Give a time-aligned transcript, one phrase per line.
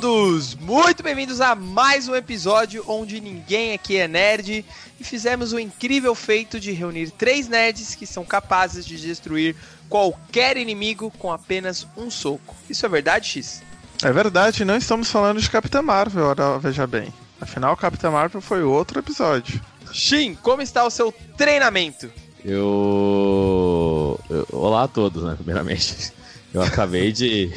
[0.00, 0.54] Todos!
[0.54, 4.64] Muito bem-vindos a mais um episódio onde ninguém aqui é nerd
[4.98, 9.54] e fizemos o incrível feito de reunir três nerds que são capazes de destruir
[9.90, 12.56] qualquer inimigo com apenas um soco.
[12.68, 13.62] Isso é verdade, X?
[14.02, 17.12] É verdade, não estamos falando de Capitã Marvel, ora, veja bem.
[17.38, 19.60] Afinal, Capitã Marvel foi outro episódio.
[19.92, 22.10] Shin, como está o seu treinamento?
[22.42, 24.18] Eu...
[24.30, 24.46] eu...
[24.50, 25.34] Olá a todos, né?
[25.34, 26.10] Primeiramente.
[26.54, 27.52] Eu acabei de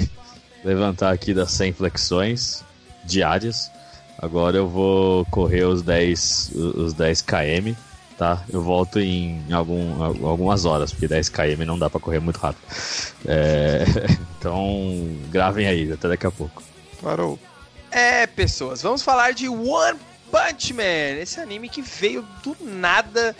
[0.63, 2.63] levantar aqui das 100 flexões
[3.03, 3.71] diárias.
[4.17, 7.73] Agora eu vou correr os 10, os 10 km,
[8.17, 8.43] tá?
[8.49, 12.63] Eu volto em algum, algumas horas, porque 10 km não dá para correr muito rápido.
[13.25, 13.83] É...
[14.43, 16.61] Então, gravem aí, até daqui a pouco.
[17.01, 17.39] Parou.
[17.89, 19.97] É, pessoas, vamos falar de One
[20.29, 23.33] Punch Man, esse anime que veio do nada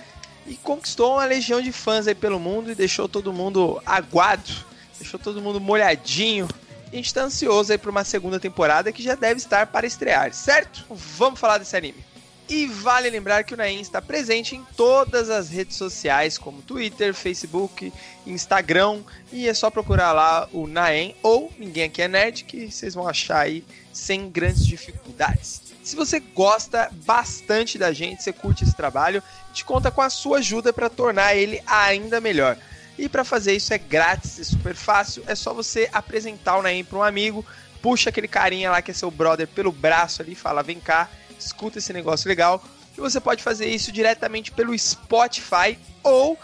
[0.47, 4.49] e conquistou uma legião de fãs aí pelo mundo e deixou todo mundo aguado,
[4.97, 6.47] deixou todo mundo molhadinho,
[6.93, 10.33] a gente tá ansioso aí pra uma segunda temporada que já deve estar para estrear,
[10.33, 10.85] certo?
[11.17, 12.03] Vamos falar desse anime.
[12.47, 17.13] E vale lembrar que o Naem está presente em todas as redes sociais, como Twitter,
[17.13, 17.91] Facebook,
[18.27, 22.93] Instagram, e é só procurar lá o Naem ou Ninguém Aqui é Nerd, que vocês
[22.93, 25.61] vão achar aí sem grandes dificuldades.
[25.81, 30.39] Se você gosta bastante da gente, você curte esse trabalho, gente conta com a sua
[30.39, 32.57] ajuda para tornar ele ainda melhor.
[32.97, 35.23] E para fazer isso é grátis e super fácil.
[35.27, 37.45] É só você apresentar o Naim para um amigo,
[37.81, 41.09] puxa aquele carinha lá que é seu brother pelo braço ali, fala: vem cá,
[41.39, 42.63] escuta esse negócio legal.
[42.95, 46.37] E você pode fazer isso diretamente pelo Spotify ou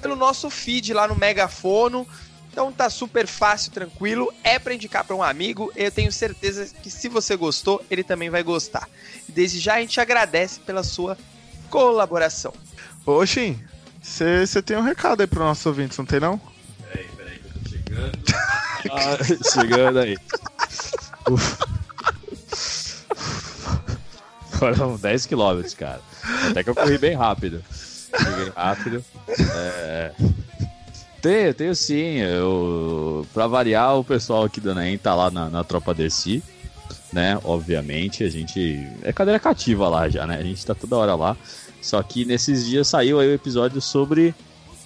[0.00, 2.06] pelo nosso feed lá no Megafono.
[2.50, 4.32] Então tá super fácil, tranquilo.
[4.44, 5.72] É para indicar para um amigo.
[5.74, 8.88] Eu tenho certeza que se você gostou, ele também vai gostar.
[9.26, 11.16] Desde já a gente agradece pela sua
[11.70, 12.52] colaboração.
[13.06, 13.58] Oxi,
[14.02, 16.40] você tem um recado aí pro nosso ouvintes, não tem não?
[16.90, 18.18] Peraí, peraí, que eu tô chegando.
[18.90, 19.18] ah,
[19.52, 20.16] chegando aí.
[24.58, 26.00] Foram 10 km, cara.
[26.50, 27.62] Até que eu corri bem rápido.
[28.16, 29.04] Cheguei rápido.
[29.28, 30.12] É...
[31.20, 32.18] Tenho, tenho sim.
[32.18, 36.42] Eu, pra variar, o pessoal aqui do NEM tá lá na, na Tropa Dercy,
[37.12, 37.38] né?
[37.44, 38.84] Obviamente, a gente.
[39.02, 40.36] É cadeira cativa lá já, né?
[40.38, 41.36] A gente tá toda hora lá.
[41.82, 44.34] Só que nesses dias saiu aí o episódio sobre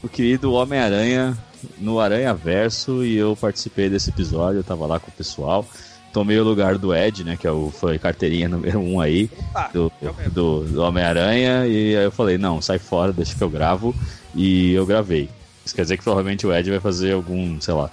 [0.02, 1.36] o querido Homem-Aranha
[1.78, 5.66] no Aranha Verso e eu participei desse episódio, eu tava lá com o pessoal.
[6.12, 7.36] Tomei o lugar do Ed, né?
[7.36, 9.30] Que é o, foi carteirinha número um aí
[9.72, 9.92] do,
[10.32, 11.66] do, do Homem-Aranha.
[11.66, 13.94] E aí eu falei, não, sai fora, deixa que eu gravo.
[14.34, 15.28] E eu gravei.
[15.62, 17.90] Isso quer dizer que provavelmente o Ed vai fazer algum, sei lá,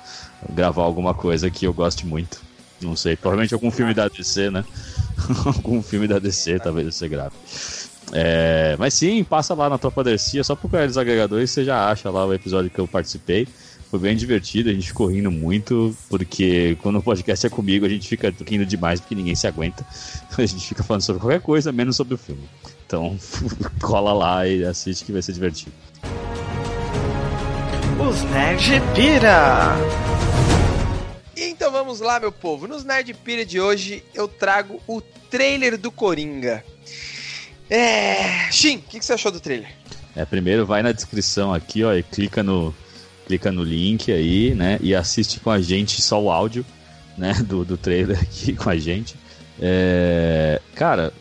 [0.50, 2.42] gravar alguma coisa que eu goste muito.
[2.80, 4.64] Não sei, provavelmente algum filme da DC, né?
[5.46, 7.36] algum filme da DC, talvez você grave.
[8.16, 12.12] É, mas sim, passa lá na Tropa Dercia, só procurar os agregadores você já acha
[12.12, 13.48] lá o episódio que eu participei.
[13.90, 17.90] Foi bem divertido, a gente ficou rindo muito, porque quando o podcast é comigo, a
[17.90, 19.86] gente fica rindo demais porque ninguém se aguenta.
[20.36, 22.42] A gente fica falando sobre qualquer coisa, menos sobre o filme.
[22.88, 23.16] Então,
[23.80, 25.72] cola lá e assiste que vai ser divertido.
[28.00, 29.76] Os Nerd Pira!
[31.38, 32.68] Então vamos lá, meu povo.
[32.68, 36.64] Nos Nerd Pira de hoje eu trago o trailer do Coringa.
[37.70, 38.52] É.
[38.52, 39.70] Shin, o que, que, você achou do trailer?
[40.16, 42.74] É, primeiro vai na descrição aqui, ó, e clica no,
[43.26, 44.78] clica no link aí, né?
[44.82, 46.66] E assiste com a gente só o áudio,
[47.18, 47.34] né?
[47.48, 49.16] Do, do trailer aqui com a gente.
[49.60, 51.14] É, cara,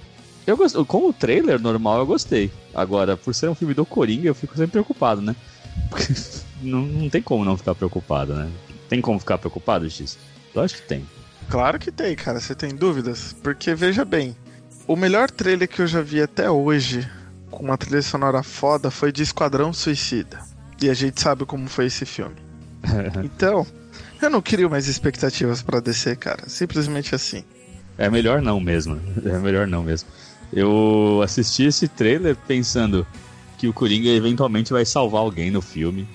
[0.47, 2.51] eu gosto, com o trailer normal eu gostei.
[2.75, 5.37] Agora, por ser um filme do Coringa, eu fico sempre preocupado, né?
[5.89, 6.13] Porque
[6.61, 8.51] não, não tem como não ficar preocupado, né?
[8.89, 10.19] Tem como ficar preocupado, X?
[10.55, 11.07] Eu acho que tem.
[11.49, 12.41] Claro que tem, cara.
[12.41, 13.35] Você tem dúvidas?
[13.43, 14.37] Porque veja bem,
[14.93, 17.09] o melhor trailer que eu já vi até hoje,
[17.51, 20.39] com uma trilha sonora foda, foi de Esquadrão Suicida.
[20.83, 22.37] E a gente sabe como foi esse filme.
[23.25, 23.67] então,
[24.21, 26.47] eu não crio mais expectativas para descer, cara.
[26.47, 27.43] Simplesmente assim.
[27.97, 29.01] É melhor não mesmo.
[29.25, 30.11] É melhor não mesmo.
[30.53, 33.07] Eu assisti esse trailer pensando
[33.57, 36.07] que o Coringa eventualmente vai salvar alguém no filme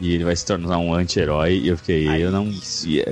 [0.00, 3.04] e ele vai se tornar um anti-herói e eu fiquei, Ai, eu não e,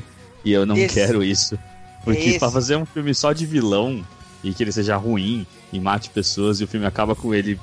[0.44, 1.58] e eu não esse, quero isso.
[2.05, 4.02] Porque para fazer um filme só de vilão,
[4.42, 7.58] e que ele seja ruim e mate pessoas e o filme acaba com ele,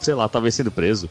[0.00, 1.08] sei lá, talvez sendo preso.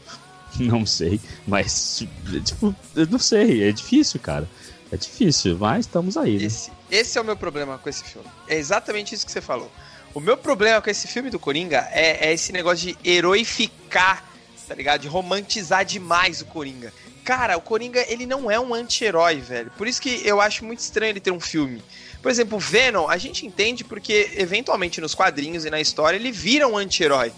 [0.58, 2.04] Não sei, mas
[2.44, 4.48] tipo, eu não sei, é difícil, cara.
[4.90, 6.38] É difícil, mas estamos aí.
[6.38, 6.44] Né?
[6.44, 8.26] Esse, esse é o meu problema com esse filme.
[8.48, 9.70] É exatamente isso que você falou.
[10.12, 14.24] O meu problema com esse filme do Coringa é, é esse negócio de heroificar,
[14.66, 15.02] tá ligado?
[15.02, 16.92] De romantizar demais o Coringa.
[17.24, 19.70] Cara, o Coringa, ele não é um anti-herói, velho.
[19.78, 21.80] Por isso que eu acho muito estranho ele ter um filme.
[22.22, 26.30] Por exemplo, o Venom, a gente entende porque, eventualmente, nos quadrinhos e na história, ele
[26.30, 27.32] vira um anti-herói.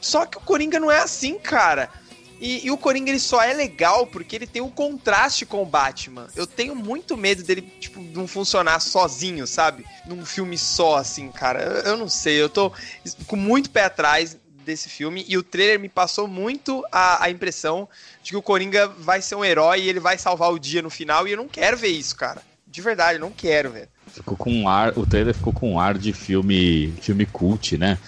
[0.00, 1.90] Só que o Coringa não é assim, cara.
[2.38, 5.66] E, e, o Coringa ele só é legal porque ele tem um contraste com o
[5.66, 6.28] Batman.
[6.36, 9.86] Eu tenho muito medo dele, tipo, não funcionar sozinho, sabe?
[10.06, 11.62] Num filme só, assim, cara.
[11.62, 12.70] Eu, eu não sei, eu tô
[13.26, 14.36] com muito pé atrás
[14.66, 17.88] desse filme e o trailer me passou muito a, a impressão
[18.22, 20.90] de que o Coringa vai ser um herói e ele vai salvar o dia no
[20.90, 22.42] final e eu não quero ver isso, cara.
[22.66, 23.88] De verdade, não quero, velho.
[24.16, 27.98] Ficou com um ar, o trailer ficou com um ar de filme, filme cult, né?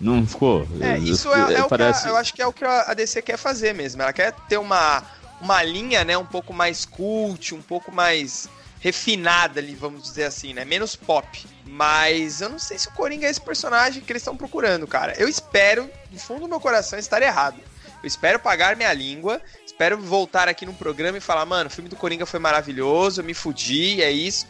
[0.00, 0.66] Não ficou.
[0.80, 2.06] É, isso é, é parece...
[2.06, 4.00] a, eu acho que é o que a DC quer fazer mesmo.
[4.00, 5.02] Ela quer ter uma,
[5.40, 8.48] uma linha, né, um pouco mais cult, um pouco mais
[8.80, 10.64] refinada ali, vamos dizer assim, né?
[10.64, 11.46] Menos pop.
[11.66, 15.14] Mas eu não sei se o Coringa é esse personagem que eles estão procurando, cara.
[15.18, 17.60] Eu espero, do fundo do meu coração, estar errado.
[18.02, 21.90] Eu espero pagar minha língua, espero voltar aqui no programa e falar, mano, o filme
[21.90, 24.46] do Coringa foi maravilhoso, eu me fudi, é isso.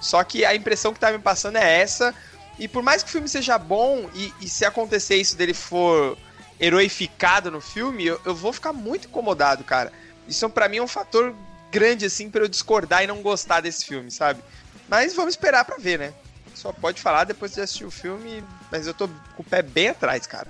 [0.00, 2.14] Só que a impressão que tá me passando é essa.
[2.58, 6.16] E por mais que o filme seja bom, e, e se acontecer isso dele for
[6.60, 9.92] heroificado no filme, eu, eu vou ficar muito incomodado, cara.
[10.28, 11.34] Isso para mim é um fator
[11.70, 14.42] grande, assim, para eu discordar e não gostar desse filme, sabe?
[14.88, 16.12] Mas vamos esperar para ver, né?
[16.54, 19.88] Só pode falar depois de assistir o filme, mas eu tô com o pé bem
[19.88, 20.48] atrás, cara.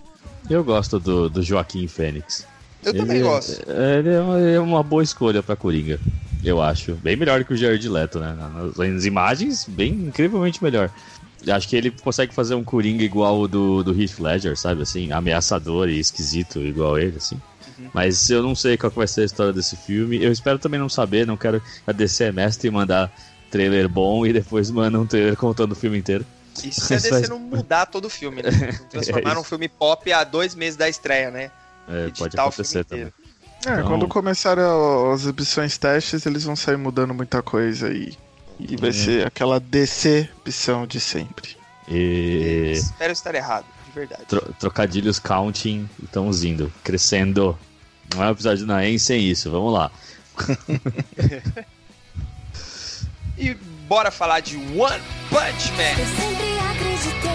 [0.49, 2.45] Eu gosto do, do Joaquim Fênix.
[2.85, 3.63] Eu ele, também gosto.
[3.69, 6.01] Ele é uma, é uma boa escolha pra Coringa,
[6.43, 6.95] eu acho.
[6.95, 8.37] Bem melhor que o Jared Leto, né?
[8.37, 10.91] Nas, nas imagens, bem incrivelmente melhor.
[11.49, 14.83] Acho que ele consegue fazer um Coringa igual o do, do Heath Ledger, sabe?
[14.83, 17.41] Assim, ameaçador e esquisito igual ele, assim.
[17.79, 17.89] Uhum.
[17.95, 20.23] Mas eu não sei qual vai ser a história desse filme.
[20.23, 23.11] Eu espero também não saber, não quero a DC é mestre e mandar
[23.51, 26.25] trailer bom e depois manda um trailer contando o filme inteiro.
[26.63, 28.51] Isso se a DC não mudar todo o filme, né?
[28.91, 31.51] Transformar é num filme pop há dois meses da estreia, né?
[31.91, 33.13] É, pode acontecer também.
[33.67, 33.87] É, então...
[33.87, 34.65] quando começarem
[35.13, 38.17] as exibições testes, eles vão sair mudando muita coisa e,
[38.59, 38.93] e vai é.
[38.93, 41.57] ser aquela decepção de sempre.
[41.89, 42.73] E...
[42.75, 44.25] Espero estar errado, de verdade.
[44.29, 47.59] Tro trocadilhos counting estamos indo, crescendo.
[48.15, 49.91] Não é um episódio na EN sem isso, vamos lá.
[53.37, 53.55] e
[53.87, 55.99] bora falar de One Punch Man.
[55.99, 57.30] Eu sempre acreditei,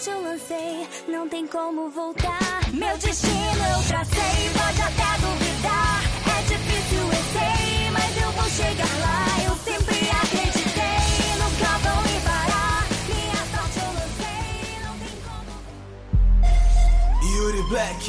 [0.00, 2.38] sorte eu lancei, não tem como voltar.
[2.72, 6.02] Meu destino eu tracei, pode até duvidar.
[6.26, 9.26] É difícil, eu sei, mas eu vou chegar lá.
[9.44, 12.86] Eu sempre acreditei, nunca vão me parar.
[13.08, 15.52] Minha sorte eu lancei, não tem como.
[17.36, 18.04] Yuri Black,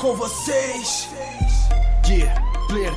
[0.00, 1.08] com vocês.
[2.08, 2.42] Yeah.
[2.68, 2.94] Clear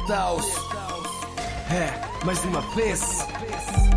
[1.70, 3.28] É, mais uma vez.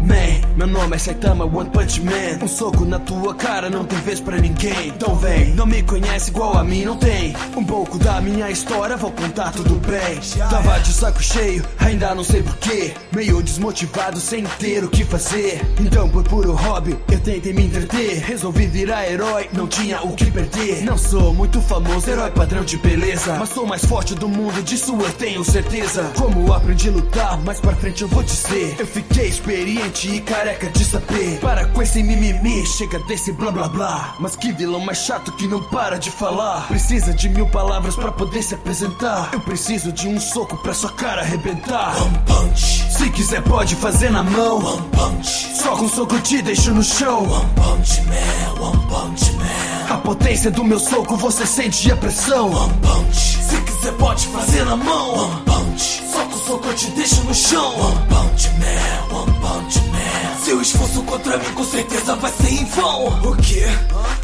[0.02, 2.42] Man, meu nome é Saitama One Punch Man.
[2.42, 4.88] Um soco na tua cara não tem vez pra ninguém.
[4.88, 7.36] Então vem, não me conhece igual a mim, não tem.
[7.54, 10.18] Um pouco da minha história, vou contar tudo bem.
[10.48, 12.94] Tava de saco cheio, ainda não sei porquê.
[13.12, 15.60] Meio desmotivado, sem ter o que fazer.
[15.78, 18.22] Então, por puro hobby, eu tentei me entreter.
[18.22, 20.82] Resolvi virar herói, não tinha o que perder.
[20.84, 23.36] Não sou muito famoso, herói padrão de beleza.
[23.38, 26.10] Mas sou mais forte do mundo, disso eu tenho certeza.
[26.16, 28.76] Como aprendi a lutar, mais pra frente eu vou dizer.
[28.78, 31.40] Eu fiquei experiente e careca de saber.
[31.40, 34.14] Para com esse mimimi, chega desse blá blá blá.
[34.20, 36.68] Mas que vilão mais chato que não para de falar.
[36.68, 39.30] Precisa de mil palavras para poder se apresentar.
[39.32, 42.00] Eu preciso de um soco pra sua cara arrebentar.
[42.00, 42.92] One punch.
[42.92, 44.64] Se quiser, pode fazer na mão.
[44.64, 45.56] One punch.
[45.56, 47.24] Só com soco te deixo no chão.
[47.24, 49.75] One punch man, one punch man.
[49.88, 52.50] A potência do meu soco, você sente a pressão.
[52.50, 53.38] One punch.
[53.40, 55.14] Se quiser, pode fazer na mão.
[55.14, 56.02] One punch.
[56.10, 57.72] Só com soco eu te deixo no chão.
[57.78, 60.44] One punch man, one punch man.
[60.44, 63.06] Seu esforço contra mim com certeza vai ser em vão.
[63.30, 63.64] O que?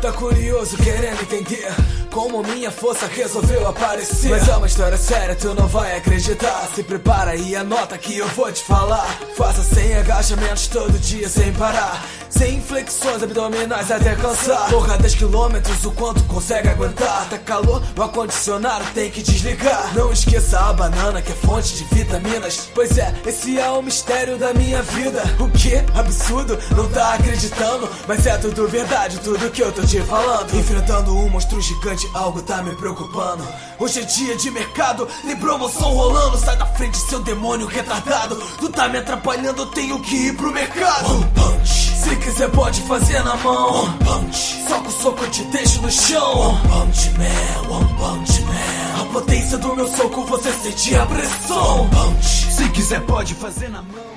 [0.01, 1.73] Tá curioso querendo entender
[2.13, 4.29] como minha força resolveu aparecer?
[4.29, 6.69] Mas é uma história séria, tu não vai acreditar.
[6.75, 9.07] Se prepara e anota que eu vou te falar.
[9.35, 12.05] Faça 100 agachamentos todo dia sem parar.
[12.29, 14.69] Sem flexões abdominais até cansar.
[14.69, 15.52] Corra 10 quilômetros,
[15.85, 17.29] o quanto consegue aguentar.
[17.29, 19.95] Tá calor, o ar-condicionado tem que desligar.
[19.95, 22.71] Não esqueça a banana que é fonte de vitaminas.
[22.75, 25.23] Pois é, esse é o mistério da minha vida.
[25.39, 25.77] O que?
[25.99, 27.89] Absurdo, não tá acreditando.
[28.07, 30.55] Mas é tudo verdade, tudo que eu tô te falando.
[30.55, 33.47] Enfrentando um monstro gigante, algo tá me preocupando.
[33.79, 36.39] Hoje é dia de mercado, tem promoção rolando.
[36.39, 38.37] Sai da frente, seu demônio retardado.
[38.59, 41.11] Tu tá me atrapalhando, eu tenho que ir pro mercado.
[41.11, 41.82] One punch.
[42.13, 43.85] Se quiser, pode fazer na mão.
[43.85, 44.63] One punch.
[44.69, 46.51] Só com soco eu te deixo no chão.
[46.51, 49.01] One punch man, one punch man.
[49.01, 51.81] A potência do meu soco, você sente a pressão.
[51.81, 52.53] One punch.
[52.53, 54.13] Se quiser, pode fazer na mão.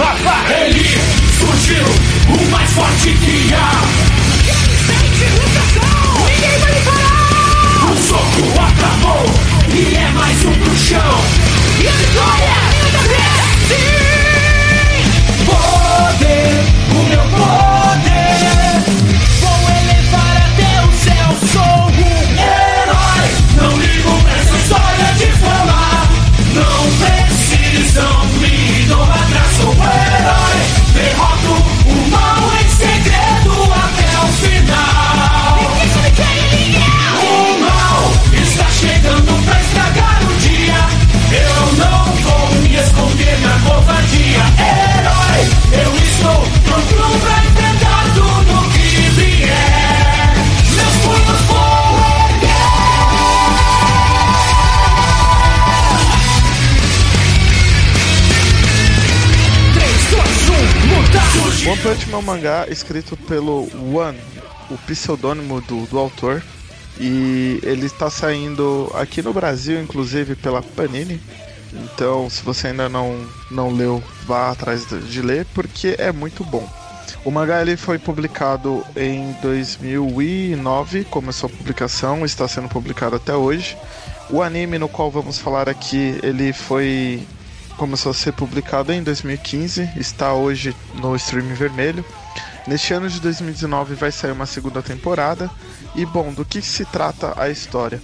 [0.00, 0.84] Ele
[1.36, 1.84] surgiu,
[2.28, 3.82] o mais forte que há.
[6.24, 7.90] Ninguém vai me parar.
[7.90, 9.26] O soco acabou
[9.74, 11.20] e é mais um pro chão.
[11.82, 13.26] E a vitória ainda da.
[13.66, 15.02] Sim.
[15.46, 16.57] Poder.
[61.68, 64.18] One Punch Man é um mangá escrito pelo One,
[64.70, 66.42] o pseudônimo do, do autor.
[66.98, 71.20] E ele está saindo aqui no Brasil, inclusive pela Panini.
[71.70, 76.66] Então, se você ainda não, não leu, vá atrás de ler, porque é muito bom.
[77.22, 83.76] O mangá ele foi publicado em 2009, começou a publicação, está sendo publicado até hoje.
[84.30, 87.26] O anime no qual vamos falar aqui, ele foi
[87.78, 92.04] começou a ser publicado em 2015, está hoje no stream vermelho.
[92.66, 95.48] Neste ano de 2019 vai sair uma segunda temporada.
[95.94, 98.02] E bom, do que se trata a história?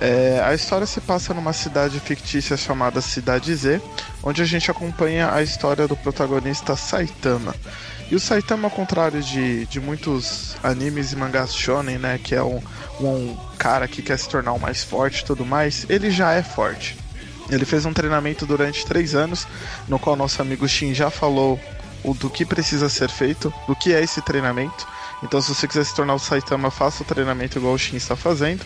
[0.00, 3.82] É, a história se passa numa cidade fictícia chamada Cidade Z,
[4.22, 7.54] onde a gente acompanha a história do protagonista Saitama.
[8.10, 12.42] E o Saitama, ao contrário de, de muitos animes e mangás shonen, né, que é
[12.42, 12.62] um,
[13.00, 16.42] um cara que quer se tornar o mais forte e tudo mais, ele já é
[16.42, 16.99] forte.
[17.50, 19.46] Ele fez um treinamento durante três anos,
[19.88, 21.58] no qual nosso amigo Shin já falou
[22.04, 24.86] o do que precisa ser feito, do que é esse treinamento.
[25.22, 28.16] Então, se você quiser se tornar o Saitama, faça o treinamento igual o Shin está
[28.16, 28.64] fazendo.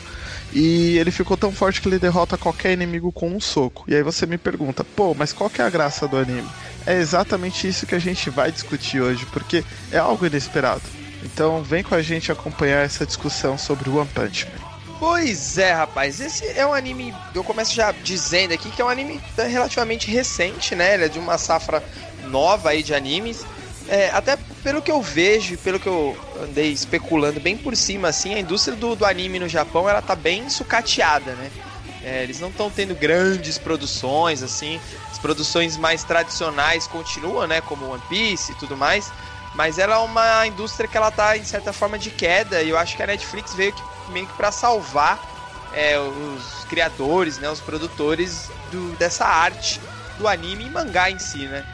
[0.52, 3.84] E ele ficou tão forte que ele derrota qualquer inimigo com um soco.
[3.88, 6.48] E aí você me pergunta, pô, mas qual que é a graça do anime?
[6.86, 10.82] É exatamente isso que a gente vai discutir hoje, porque é algo inesperado.
[11.24, 14.63] Então vem com a gente acompanhar essa discussão sobre One Punch Man.
[14.98, 16.20] Pois é, rapaz.
[16.20, 17.14] Esse é um anime.
[17.34, 20.94] Eu começo já dizendo aqui que é um anime relativamente recente, né?
[20.94, 21.82] Ele é de uma safra
[22.24, 23.44] nova aí de animes.
[23.88, 28.34] É, até pelo que eu vejo, pelo que eu andei especulando bem por cima, assim,
[28.34, 31.50] a indústria do, do anime no Japão ela tá bem sucateada, né?
[32.02, 34.78] É, eles não estão tendo grandes produções, assim.
[35.10, 37.60] As produções mais tradicionais continuam, né?
[37.62, 39.10] Como One Piece e tudo mais.
[39.54, 42.60] Mas ela é uma indústria que ela tá, em certa forma, de queda.
[42.62, 45.20] E eu acho que a Netflix veio que, meio que pra salvar
[45.72, 47.50] é, os criadores, né?
[47.50, 49.80] Os produtores do, dessa arte
[50.18, 51.64] do anime e mangá em si, né?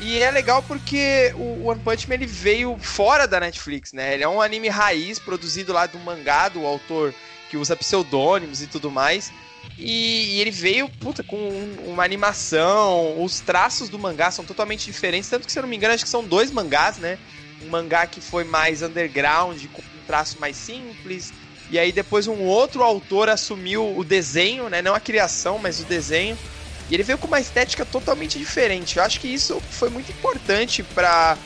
[0.00, 4.14] E é legal porque o One Punch Man ele veio fora da Netflix, né?
[4.14, 7.14] Ele é um anime raiz, produzido lá do mangá, do autor
[7.50, 9.30] que usa pseudônimos e tudo mais.
[9.78, 13.22] E, e ele veio, puta, com um, uma animação.
[13.22, 15.28] Os traços do mangá são totalmente diferentes.
[15.28, 17.18] Tanto que, se eu não me engano, acho que são dois mangás, né?
[17.62, 21.32] Um mangá que foi mais underground, com um traço mais simples.
[21.70, 24.82] E aí depois um outro autor assumiu o desenho, né?
[24.82, 26.36] Não a criação, mas o desenho.
[26.90, 28.96] E ele veio com uma estética totalmente diferente.
[28.96, 31.38] Eu acho que isso foi muito importante para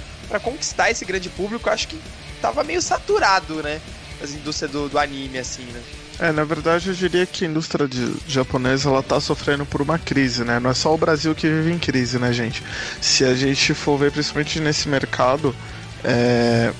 [0.42, 1.68] conquistar esse grande público.
[1.68, 2.00] Eu acho que
[2.40, 3.80] tava meio saturado, né?
[4.22, 5.82] As indústrias do, do anime, assim, né?
[6.18, 9.98] É, na verdade eu diria que a indústria de, japonesa ela tá sofrendo por uma
[9.98, 10.60] crise, né?
[10.60, 12.62] Não é só o Brasil que vive em crise, né, gente?
[13.00, 15.54] Se a gente for ver, principalmente nesse mercado,
[16.04, 16.72] é,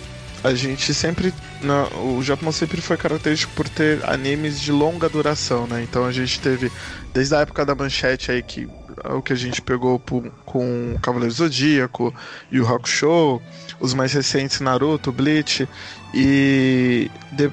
[0.43, 1.35] a gente sempre.
[2.17, 5.83] O Japão sempre foi característico por ter animes de longa duração, né?
[5.83, 6.71] Então a gente teve
[7.13, 8.69] desde a época da manchete aí que
[9.03, 10.01] é o que a gente pegou
[10.45, 12.15] com Cavaleiro Zodíaco,
[12.53, 13.41] Yu Hakusho,
[13.81, 15.69] os mais recentes Naruto, Bleach
[16.13, 17.51] e de,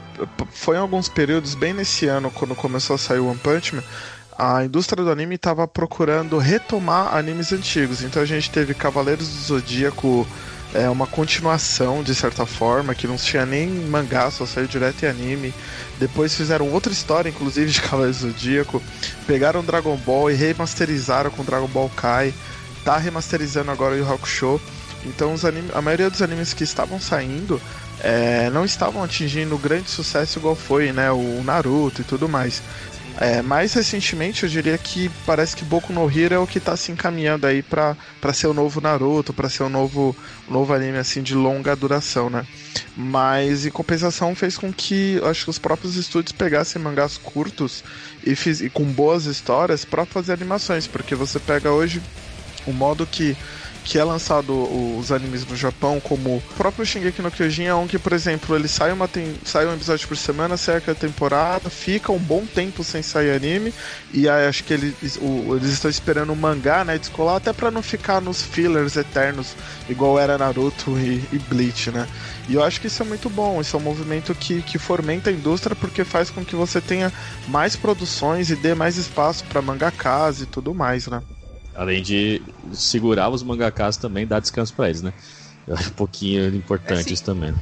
[0.51, 3.83] foi em alguns períodos bem nesse ano quando começou a sair o One Punch Man,
[4.37, 8.03] a indústria do anime estava procurando retomar animes antigos.
[8.03, 10.27] Então a gente teve Cavaleiros do Zodíaco
[10.73, 15.07] é uma continuação de certa forma, que não tinha nem mangá, só saiu direto em
[15.09, 15.53] anime.
[15.99, 18.81] Depois fizeram outra história, inclusive, de Cavaleiro Zodíaco.
[19.27, 22.33] Pegaram Dragon Ball e remasterizaram com Dragon Ball Kai.
[22.83, 24.61] Tá remasterizando agora o Yu Hakusho.
[25.05, 27.59] Então os anime, a maioria dos animes que estavam saindo
[28.03, 31.11] é, não estavam atingindo grande sucesso igual foi, né?
[31.11, 32.61] O Naruto e tudo mais.
[33.19, 36.75] É, mais recentemente, eu diria que parece que Boku no Hero é o que está
[36.75, 37.95] se encaminhando aí para
[38.33, 40.15] ser o novo Naruto, para ser o novo,
[40.49, 42.45] novo anime assim de longa duração, né?
[42.95, 47.83] Mas em compensação fez com que acho que os próprios estúdios pegassem mangás curtos
[48.25, 52.01] e, fiz, e com boas histórias para fazer animações, porque você pega hoje
[52.65, 53.35] o modo que
[53.83, 54.53] que é lançado
[54.97, 58.55] os animes no Japão, como o próprio Shingeki no Kyojin é um que, por exemplo,
[58.55, 62.45] ele sai, uma tem, sai um episódio por semana, sai a temporada, fica um bom
[62.45, 63.73] tempo sem sair anime,
[64.13, 67.71] e aí acho que eles, o, eles estão esperando o mangá, né, descolar, até para
[67.71, 69.55] não ficar nos fillers eternos,
[69.89, 72.07] igual era Naruto e, e Bleach, né.
[72.47, 75.29] E eu acho que isso é muito bom, isso é um movimento que, que fomenta
[75.29, 77.11] a indústria porque faz com que você tenha
[77.47, 81.21] mais produções e dê mais espaço para mangakas e tudo mais, né.
[81.75, 82.41] Além de
[82.73, 85.13] segurar os mangakas também, dar descanso para eles, né?
[85.69, 87.53] Acho um pouquinho importante é, isso também.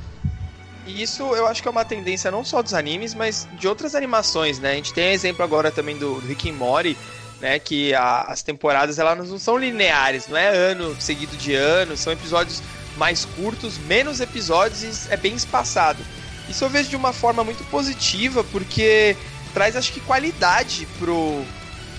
[0.88, 3.94] E isso eu acho que é uma tendência não só dos animes, mas de outras
[3.94, 4.72] animações, né?
[4.72, 6.98] A gente tem exemplo agora também do, do Rick and Morty,
[7.40, 7.60] né?
[7.60, 12.12] Que a, as temporadas elas não são lineares, não é ano seguido de ano, são
[12.12, 12.64] episódios
[12.98, 16.04] mais curtos, menos episódios e é bem espaçado.
[16.50, 19.16] Isso eu vejo de uma forma muito positiva, porque
[19.54, 21.44] traz acho que qualidade pro,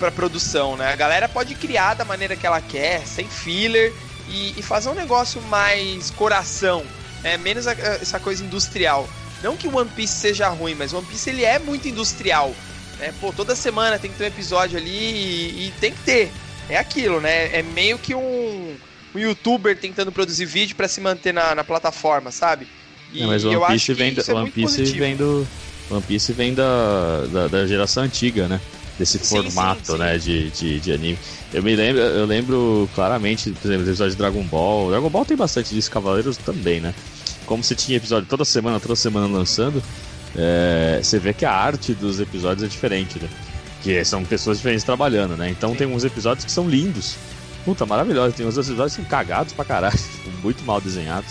[0.01, 0.93] pra produção, né?
[0.93, 3.93] A galera pode criar da maneira que ela quer, sem filler,
[4.29, 6.85] e, e fazer um negócio mais coração,
[7.23, 7.37] né?
[7.37, 9.09] menos a, essa coisa industrial.
[9.43, 12.55] Não que o One Piece seja ruim, mas o One Piece ele é muito industrial.
[12.99, 13.13] Né?
[13.21, 16.33] Pô, toda semana tem que ter um episódio ali e, e tem que ter.
[16.69, 17.57] É aquilo, né?
[17.57, 18.77] É meio que um,
[19.15, 22.67] um youtuber tentando produzir vídeo para se manter na, na plataforma, sabe?
[23.13, 25.47] E, é, mas o One Piece vem, é One Piece vem do.
[25.91, 28.61] One Piece vem da, da, da geração antiga, né?
[29.01, 29.99] Desse sim, formato, sim, sim.
[29.99, 31.19] né, de, de, de, anime.
[31.55, 34.91] Eu me lembro, eu lembro claramente, por exemplo, episódios de Dragon Ball.
[34.91, 36.95] Dragon Ball tem bastante disso, Cavaleiros também, né?
[37.47, 39.83] Como você tinha episódio toda semana, toda semana lançando,
[40.37, 43.29] é, você vê que a arte dos episódios é diferente, né?
[43.83, 45.49] Que são pessoas diferentes trabalhando, né?
[45.49, 47.17] Então tem uns episódios que são lindos.
[47.65, 48.37] Puta, maravilhosos.
[48.37, 49.99] Tem uns episódios que são cagados pra caralho,
[50.45, 51.31] muito mal desenhados.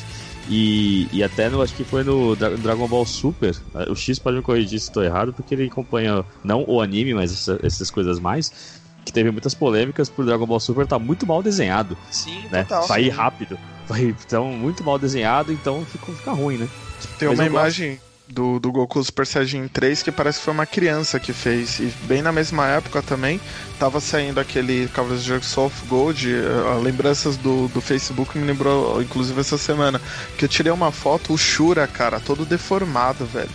[0.49, 3.55] E, e até no, acho que foi no Dragon Ball Super.
[3.87, 7.31] O X pode me corrigir se estou errado, porque ele acompanha não o anime, mas
[7.31, 8.79] essa, essas coisas mais.
[9.05, 11.95] Que teve muitas polêmicas por Dragon Ball Super tá muito mal desenhado.
[12.09, 12.63] Sim, né?
[12.63, 12.83] total.
[12.83, 13.57] Sair rápido.
[13.97, 16.69] Então, muito mal desenhado, então fica, fica ruim, né?
[17.17, 17.91] Tem mas uma imagem.
[17.91, 21.79] Gosto do, do Goku Super Saiyajin 3 que parece que foi uma criança que fez.
[21.79, 23.39] E bem na mesma época também
[23.79, 26.27] tava saindo aquele Cavaleiros de Soft Gold.
[26.27, 29.99] Uh, lembranças do, do Facebook me lembrou, inclusive, essa semana.
[30.37, 33.49] Que eu tirei uma foto, o Shura, cara, todo deformado, velho.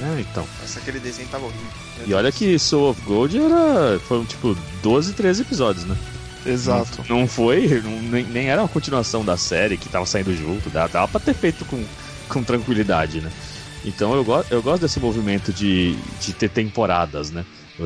[0.00, 0.46] É, então.
[0.60, 1.68] Nossa, aquele desenho tava horrível.
[2.06, 3.98] E olha que Soul of Gold era.
[4.00, 5.96] Foram tipo 12, 13 episódios, né?
[6.46, 7.04] Exato.
[7.08, 10.68] Não, não foi, não, nem, nem, era uma continuação da série que tava saindo junto,
[10.68, 11.82] dava, dava pra ter feito com,
[12.28, 13.30] com tranquilidade, né?
[13.84, 17.44] Então eu, go eu gosto desse movimento de, de ter temporadas, né?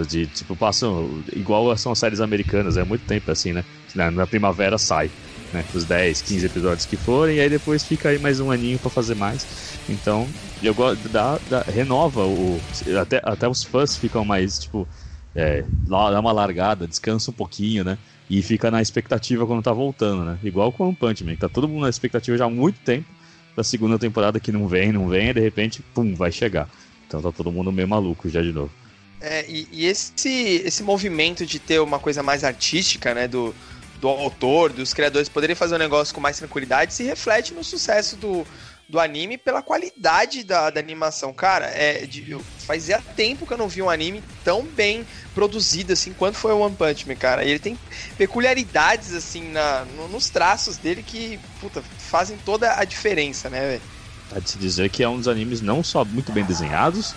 [0.08, 1.22] De, tipo, passam.
[1.34, 3.64] Igual são as séries americanas, é muito tempo assim, né?
[3.94, 5.11] Na, primavera sai,
[5.52, 5.64] né?
[5.74, 8.90] Os 10, 15 episódios que forem, e aí depois fica aí mais um aninho para
[8.90, 9.46] fazer mais.
[9.88, 10.28] Então,
[10.62, 11.08] eu gosto.
[11.08, 12.61] Dá, renova o.
[13.00, 14.87] Até, até os fãs ficam mais, tipo.
[15.34, 17.98] É, dá uma largada, descansa um pouquinho, né?
[18.28, 20.38] E fica na expectativa quando tá voltando, né?
[20.42, 23.17] Igual com o Punch Man, que tá todo mundo na expectativa já há muito tempo
[23.59, 26.71] da segunda temporada que não vem, não vem, e de repente, pum, vai chegar.
[27.09, 28.71] Então tá todo mundo meio maluco já de novo.
[29.21, 33.53] É, e, e esse, esse movimento de ter uma coisa mais artística, né, do,
[34.01, 38.14] do autor, dos criadores poderem fazer um negócio com mais tranquilidade, se reflete no sucesso
[38.14, 38.47] do,
[38.88, 41.33] do anime pela qualidade da, da animação.
[41.33, 45.92] Cara, é, de, eu, fazia tempo que eu não vi um anime tão bem produzido
[45.92, 47.44] assim quanto foi o One Punch Man, cara.
[47.44, 47.79] E ele tem
[48.16, 53.83] peculiaridades assim na, no, nos traços dele que, puta, fazem toda a diferença, né, velho?
[54.31, 57.14] Pode de se dizer que é um dos animes não só muito bem desenhados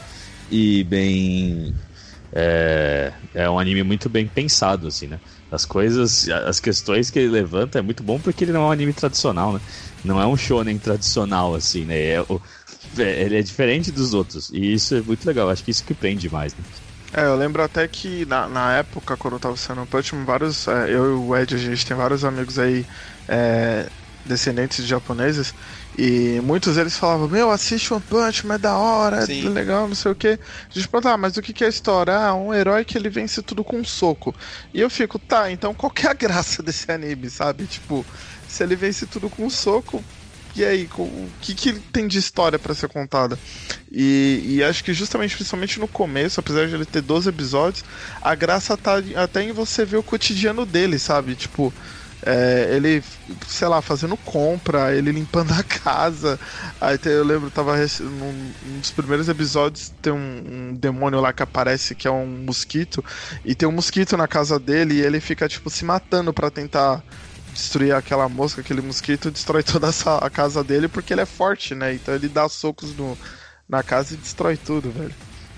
[0.49, 1.75] e bem.
[2.33, 5.19] É, é um anime muito bem pensado, assim, né?
[5.51, 8.71] As coisas, as questões que ele levanta é muito bom porque ele não é um
[8.71, 9.59] anime tradicional, né?
[10.03, 11.95] Não é um shonen tradicional, assim, né?
[11.95, 12.25] É,
[12.97, 14.49] é, ele é diferente dos outros.
[14.51, 15.49] E isso é muito legal.
[15.49, 16.63] Acho que isso que prende mais, né?
[17.13, 20.67] É, eu lembro até que na, na época, quando eu tava sendo Punchman, vários.
[20.67, 22.85] É, eu e o Ed, a gente tem vários amigos aí
[23.27, 23.87] é,
[24.25, 25.53] descendentes de japoneses.
[25.97, 29.45] E muitos deles falavam, meu, assiste One Punch, mas é da hora, Sim.
[29.45, 30.27] é legal, não sei o que.
[30.29, 32.15] A gente pergunta, ah, mas o que é a história?
[32.15, 34.33] Ah, um herói que ele vence tudo com um soco.
[34.73, 37.65] E eu fico, tá, então qual que é a graça desse anime, sabe?
[37.65, 38.05] Tipo,
[38.51, 40.03] se ele vence tudo com um soco,
[40.53, 43.39] e aí, o que, que tem de história para ser contada?
[43.89, 47.85] E, e, acho que justamente, principalmente no começo, apesar de ele ter 12 episódios,
[48.21, 51.35] a graça tá até em você ver o cotidiano dele, sabe?
[51.35, 51.73] Tipo,
[52.23, 53.01] é, ele,
[53.47, 56.37] sei lá, fazendo compra, ele limpando a casa.
[56.81, 60.17] Aí eu lembro, tava num, num dos primeiros episódios, tem um,
[60.71, 63.03] um, demônio lá que aparece que é um mosquito,
[63.45, 67.01] e tem um mosquito na casa dele e ele fica, tipo, se matando para tentar
[67.51, 71.75] destruir aquela mosca, aquele mosquito, destrói toda essa, a casa dele porque ele é forte,
[71.75, 71.93] né?
[71.93, 73.17] Então ele dá socos no,
[73.67, 75.13] na casa e destrói tudo, velho.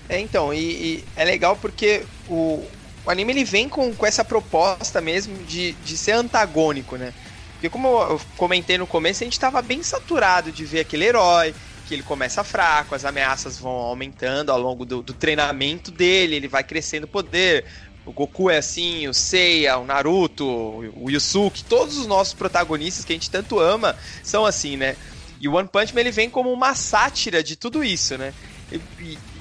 [0.08, 2.66] É, então, e, e é legal porque o,
[3.04, 7.12] o anime ele vem com, com essa proposta mesmo de, de ser antagônico, né?
[7.54, 11.54] Porque como eu comentei no começo, a gente tava bem saturado de ver aquele herói,
[11.86, 16.48] que ele começa fraco, as ameaças vão aumentando ao longo do, do treinamento dele, ele
[16.48, 17.64] vai crescendo poder.
[18.06, 23.12] O Goku é assim, o Seiya, o Naruto, o Yusuke, todos os nossos protagonistas que
[23.12, 24.96] a gente tanto ama são assim, né?
[25.40, 28.32] E o One Punch Man ele vem como uma sátira de tudo isso, né?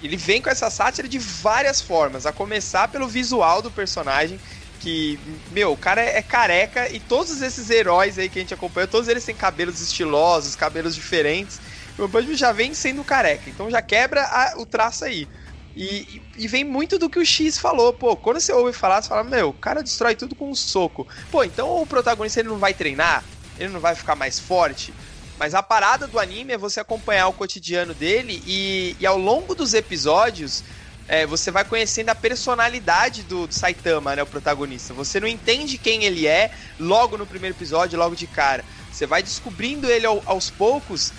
[0.02, 4.39] ele vem com essa sátira de várias formas, a começar pelo visual do personagem,
[4.80, 5.17] que,
[5.52, 9.08] meu, o cara é careca e todos esses heróis aí que a gente acompanha, todos
[9.08, 11.60] eles têm cabelos estilosos, cabelos diferentes.
[11.97, 15.28] O Punch já vem sendo careca, então já quebra a, o traço aí.
[15.75, 19.09] E, e, vem muito do que o X falou, pô, quando você ouve falar, você
[19.09, 21.07] fala, meu, o cara destrói tudo com um soco.
[21.31, 23.23] Pô, então o protagonista ele não vai treinar?
[23.57, 24.93] Ele não vai ficar mais forte?
[25.39, 29.55] Mas a parada do anime é você acompanhar o cotidiano dele e, e ao longo
[29.55, 30.63] dos episódios
[31.07, 34.93] é, você vai conhecendo a personalidade do, do, Saitama, né, o protagonista.
[34.93, 38.63] Você não entende quem ele é logo no primeiro episódio, logo de cara.
[38.91, 41.12] Você vai descobrindo ele ao, aos poucos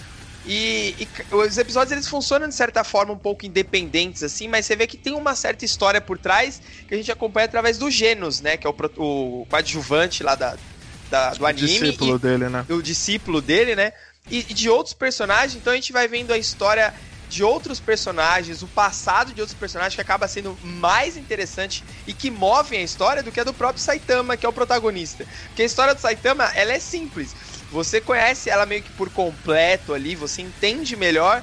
[0.47, 4.77] e, e, os episódios eles funcionam de certa forma um pouco independentes, assim, mas você
[4.77, 8.41] vê que tem uma certa história por trás que a gente acompanha através do Genos,
[8.41, 8.57] né?
[8.57, 10.57] Que é o, o coadjuvante lá da,
[11.11, 11.65] da do anime.
[11.65, 12.67] O discípulo e, dele, né?
[12.69, 13.93] O discípulo dele, né?
[14.31, 16.93] E, e de outros personagens, então a gente vai vendo a história
[17.29, 22.31] de outros personagens, o passado de outros personagens que acaba sendo mais interessante e que
[22.31, 25.27] movem a história do que a do próprio Saitama, que é o protagonista.
[25.49, 27.35] Porque a história do Saitama, ela é simples.
[27.75, 31.43] Você conhece ela meio que por completo ali, você entende melhor,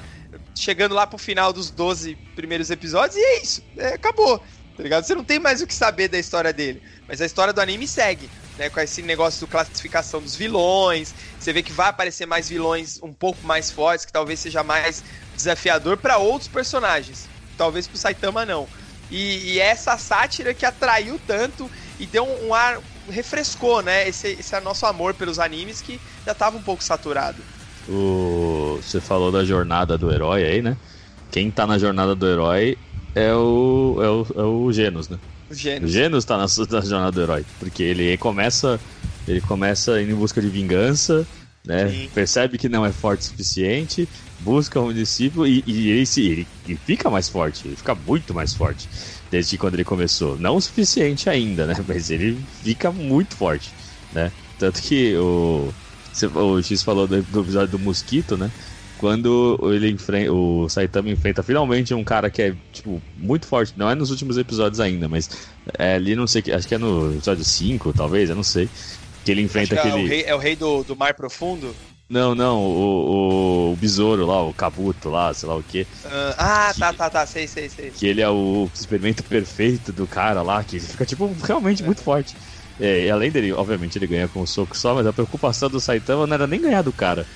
[0.56, 4.38] chegando lá pro final dos 12 primeiros episódios, e é isso, é, acabou,
[4.74, 5.04] tá ligado?
[5.04, 7.86] Você não tem mais o que saber da história dele, mas a história do anime
[7.86, 8.30] segue.
[8.56, 12.98] Né, com esse negócio de classificação dos vilões, você vê que vai aparecer mais vilões
[13.02, 15.04] um pouco mais fortes, que talvez seja mais
[15.36, 18.66] desafiador para outros personagens, talvez pro Saitama não.
[19.10, 24.58] E, e, essa sátira que atraiu tanto e deu um ar refrescou, né, esse, esse
[24.60, 27.42] nosso amor pelos animes que já tava um pouco saturado.
[27.88, 28.78] O...
[28.82, 30.76] Você falou da jornada do herói aí, né?
[31.30, 32.78] Quem tá na jornada do herói
[33.14, 35.18] é o, é o, é o Genos, né?
[35.50, 35.90] O Genos.
[35.90, 38.78] O Genos tá na, na jornada do herói, porque ele começa,
[39.26, 41.26] ele começa indo em busca de vingança,
[41.64, 41.88] né?
[41.88, 42.10] Sim.
[42.14, 44.08] Percebe que não é forte o suficiente,
[44.40, 48.54] busca um discípulo e, e ele, ele, ele, fica mais forte, ele fica muito mais
[48.54, 48.88] forte
[49.32, 50.36] desde quando ele começou.
[50.38, 51.74] Não o suficiente ainda, né?
[51.88, 53.72] Mas ele fica muito forte,
[54.12, 54.30] né?
[54.58, 55.72] Tanto que o,
[56.34, 58.50] o X falou do, do episódio do mosquito, né?
[58.98, 63.72] Quando ele enfrenta, o Saitama enfrenta finalmente um cara que é, tipo, muito forte.
[63.74, 67.12] Não é nos últimos episódios ainda, mas é ali, não sei, acho que é no
[67.12, 68.68] episódio 5, talvez, eu não sei.
[69.24, 70.02] Que ele enfrenta aquele.
[70.02, 71.74] É o rei, é o rei do, do Mar Profundo?
[72.12, 75.86] Não, não, o, o, o, besouro lá, o cabuto lá, sei lá o quê.
[76.04, 77.90] Uh, ah, que, tá, tá, tá, sei, sei, sei.
[77.90, 81.86] Que ele é o experimento perfeito do cara lá, que fica, tipo, realmente é.
[81.86, 82.36] muito forte.
[82.78, 85.80] É, e além dele, obviamente, ele ganha com um soco só, mas a preocupação do
[85.80, 87.26] Saitama não era nem ganhar do cara.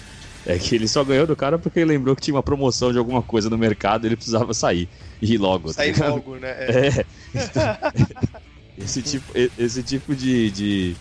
[0.45, 2.99] É que ele só ganhou do cara porque ele lembrou que tinha uma promoção de
[2.99, 4.91] alguma coisa no mercado e ele precisava sair.
[5.23, 5.73] E logo.
[5.73, 6.53] Sair tá logo, né?
[6.69, 6.89] É.
[6.89, 7.05] é.
[8.77, 10.97] esse tipo, esse tipo de, de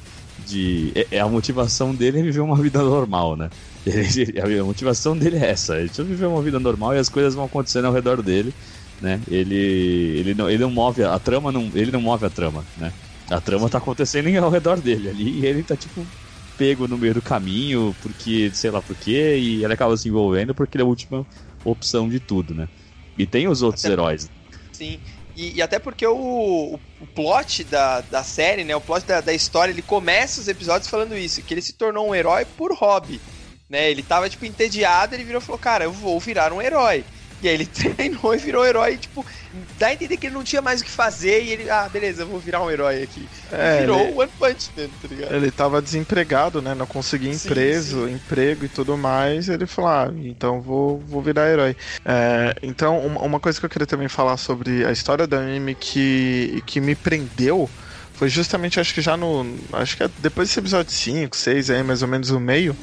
[0.46, 0.92] de.
[0.96, 3.50] É, é, a motivação dele é viver uma vida normal, né?
[3.86, 5.76] Ele, a motivação dele é essa.
[5.76, 8.54] Ele precisa viver uma vida normal e as coisas vão acontecendo ao redor dele,
[9.02, 9.22] né?
[9.30, 12.66] Ele, ele, não, ele não move a, a trama, não, ele não move a trama,
[12.78, 12.92] né?
[13.30, 16.06] A trama tá acontecendo ao redor dele ali e ele tá tipo
[16.58, 20.56] pego no meio do caminho porque sei lá por quê e ele acaba se envolvendo
[20.56, 21.26] porque ele é a última
[21.64, 22.68] opção de tudo, né?
[23.18, 24.30] E tem os outros Até, heróis.
[24.72, 25.00] Sim.
[25.36, 28.76] E, e, até porque o, o, plot da, da série, né?
[28.76, 32.08] O plot da, da história, ele começa os episódios falando isso, que ele se tornou
[32.08, 33.20] um herói por hobby.
[33.70, 33.92] Né?
[33.92, 37.04] Ele tava, tipo, entediado, ele virou e falou, cara, eu vou virar um herói.
[37.42, 39.26] E aí ele treinou e virou herói, tipo,
[39.78, 42.24] dá a entender que ele não tinha mais o que fazer e ele, ah, beleza,
[42.24, 43.28] eu vou virar um herói aqui.
[43.52, 45.36] É, virou o One Punch Man, tá ligado?
[45.36, 46.74] Ele tava desempregado, né?
[46.74, 49.50] Não conseguia emprego, emprego e tudo mais.
[49.50, 51.76] ele falou, ah, então vou, vou virar herói.
[52.06, 56.64] É, então, uma coisa que eu queria também falar sobre a história do anime que,
[56.66, 57.70] que me prendeu
[58.16, 59.46] foi justamente, acho que já no.
[59.74, 62.76] Acho que é depois desse episódio 5, 6 aí, mais ou menos o meio,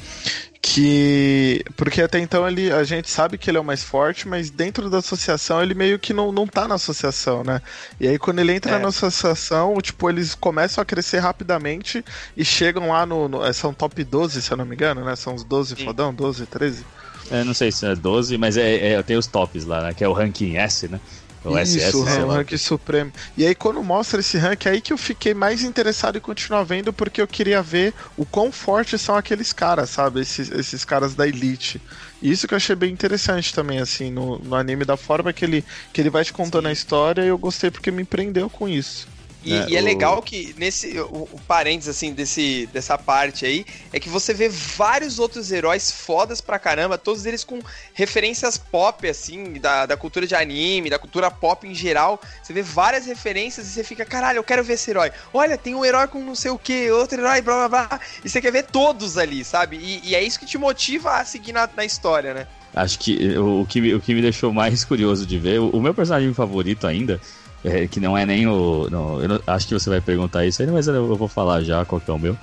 [0.60, 4.50] que porque até então ele a gente sabe que ele é o mais forte, mas
[4.50, 7.62] dentro da associação ele meio que não, não tá na associação, né?
[7.98, 8.78] E aí quando ele entra é.
[8.78, 12.04] na associação, tipo, eles começam a crescer rapidamente
[12.36, 15.16] e chegam lá no, no é, são top 12, se eu não me engano, né?
[15.16, 15.84] São os 12 Sim.
[15.84, 16.84] fodão, 12, 13.
[17.30, 19.94] É, não sei se é 12, mas é, é, tem os tops lá, né?
[19.94, 21.00] Que é o ranking S, né?
[21.44, 23.12] O Isso, SS, o rank supremo.
[23.36, 26.62] E aí quando mostra esse rank, é aí que eu fiquei mais interessado em continuar
[26.62, 30.20] vendo, porque eu queria ver o quão fortes são aqueles caras, sabe?
[30.20, 31.80] Esses, esses caras da Elite.
[32.20, 35.44] E isso que eu achei bem interessante também, assim, no, no anime, da forma que
[35.44, 36.70] ele, que ele vai te contando Sim.
[36.70, 39.08] a história, e eu gostei porque me prendeu com isso.
[39.44, 39.84] E, é, e é o...
[39.84, 44.48] legal que nesse o, o parênteses assim desse dessa parte aí é que você vê
[44.48, 47.60] vários outros heróis fodas pra caramba, todos eles com
[47.92, 52.20] referências pop assim, da, da cultura de anime, da cultura pop em geral.
[52.42, 55.10] Você vê várias referências e você fica, caralho, eu quero ver esse herói.
[55.32, 58.00] Olha, tem um herói com não sei o que, outro herói, blá blá blá.
[58.24, 59.76] E você quer ver todos ali, sabe?
[59.76, 62.46] E, e é isso que te motiva a seguir na, na história, né?
[62.74, 65.80] Acho que o, o, que o que me deixou mais curioso de ver, o, o
[65.80, 67.20] meu personagem favorito ainda
[67.64, 68.88] é, que não é nem o.
[68.90, 71.84] Não, eu não, acho que você vai perguntar isso aí, mas eu vou falar já
[71.84, 72.36] qual que é o meu.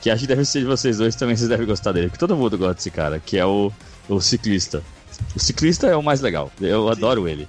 [0.00, 2.10] Que acho que deve ser de vocês dois também, vocês devem gostar dele.
[2.10, 3.72] Que todo mundo gosta desse cara, que é o,
[4.08, 4.82] o ciclista.
[5.34, 6.50] O ciclista é o mais legal.
[6.60, 6.90] Eu Sim.
[6.90, 7.46] adoro ele.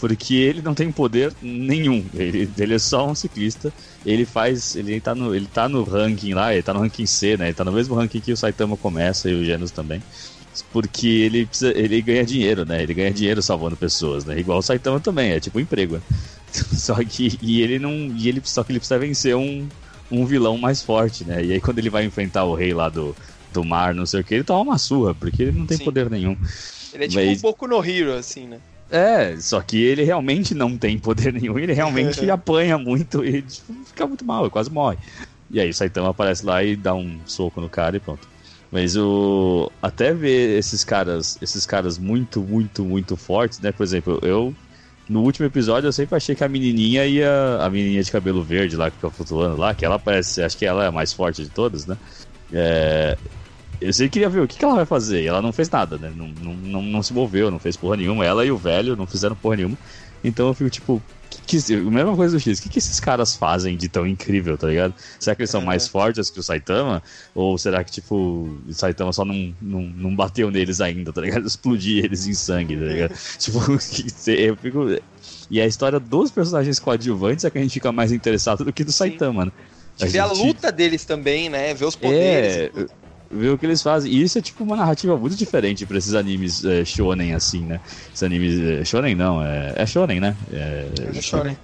[0.00, 2.04] Porque ele não tem poder nenhum.
[2.14, 3.72] Ele, ele é só um ciclista.
[4.04, 4.74] Ele faz.
[4.74, 7.46] Ele tá, no, ele tá no ranking lá, ele tá no ranking C, né?
[7.46, 10.02] Ele tá no mesmo ranking que o Saitama começa e o Genos também.
[10.72, 12.82] porque ele, precisa, ele ganha dinheiro, né?
[12.82, 14.38] Ele ganha dinheiro salvando pessoas, né?
[14.38, 15.96] Igual o Saitama também, é tipo um emprego.
[15.96, 16.02] Né?
[16.76, 19.68] Só que e ele não, e ele só que ele precisa vencer um,
[20.10, 21.44] um vilão mais forte, né?
[21.44, 23.14] E aí quando ele vai enfrentar o rei lá do,
[23.52, 25.84] do mar, não sei o que, ele toma uma surra, porque ele não tem Sim.
[25.84, 26.36] poder nenhum.
[26.92, 28.58] Ele é tipo Mas- um pouco no Hero, assim, né?
[28.90, 33.72] É, só que ele realmente não tem poder nenhum, ele realmente apanha muito e tipo,
[33.86, 34.98] fica muito mal, ele quase morre.
[35.50, 38.28] E aí o Saitama aparece lá e dá um soco no cara e pronto.
[38.70, 43.70] Mas o até ver esses caras, esses caras muito, muito, muito fortes, né?
[43.72, 44.54] Por exemplo, eu
[45.08, 48.76] no último episódio eu sempre achei que a menininha ia a menininha de cabelo verde
[48.76, 51.42] lá que fica flutuando lá, que ela parece, acho que ela é a mais forte
[51.42, 51.96] de todas, né?
[52.52, 53.16] É,
[53.80, 55.22] eu sempre queria ver o que, que ela vai fazer.
[55.22, 56.12] E ela não fez nada, né?
[56.14, 58.24] Não, não, não, não se moveu, não fez porra nenhuma.
[58.24, 59.76] Ela e o velho não fizeram porra nenhuma.
[60.22, 61.02] Então eu fico tipo.
[61.46, 64.56] Que, a mesma coisa do X, o que, que esses caras fazem de tão incrível,
[64.56, 64.94] tá ligado?
[65.20, 65.64] Será que eles são É.
[65.64, 67.02] mais fortes que o Saitama?
[67.34, 68.14] Ou será que, tipo,
[68.66, 71.46] o Saitama só não, não, não bateu neles ainda, tá ligado?
[71.48, 73.14] Explodir eles em sangue, tá ligado?
[73.38, 73.58] tipo,
[74.30, 74.86] eu fico.
[75.50, 78.82] E a história dos personagens coadjuvantes é que a gente fica mais interessado do que
[78.82, 79.52] do Saitama, né?
[79.96, 81.74] De ver a gente- luta deles também, né?
[81.74, 82.56] Ver os poderes.
[82.74, 82.86] é,
[83.30, 84.12] ver o que eles fazem.
[84.12, 87.80] E isso é tipo uma narrativa muito diferente pra esses animes é, shonen assim, né?
[88.12, 88.58] Esses animes.
[88.60, 90.36] É, shonen não, é, é shonen, né?
[90.52, 91.56] É, É shonen.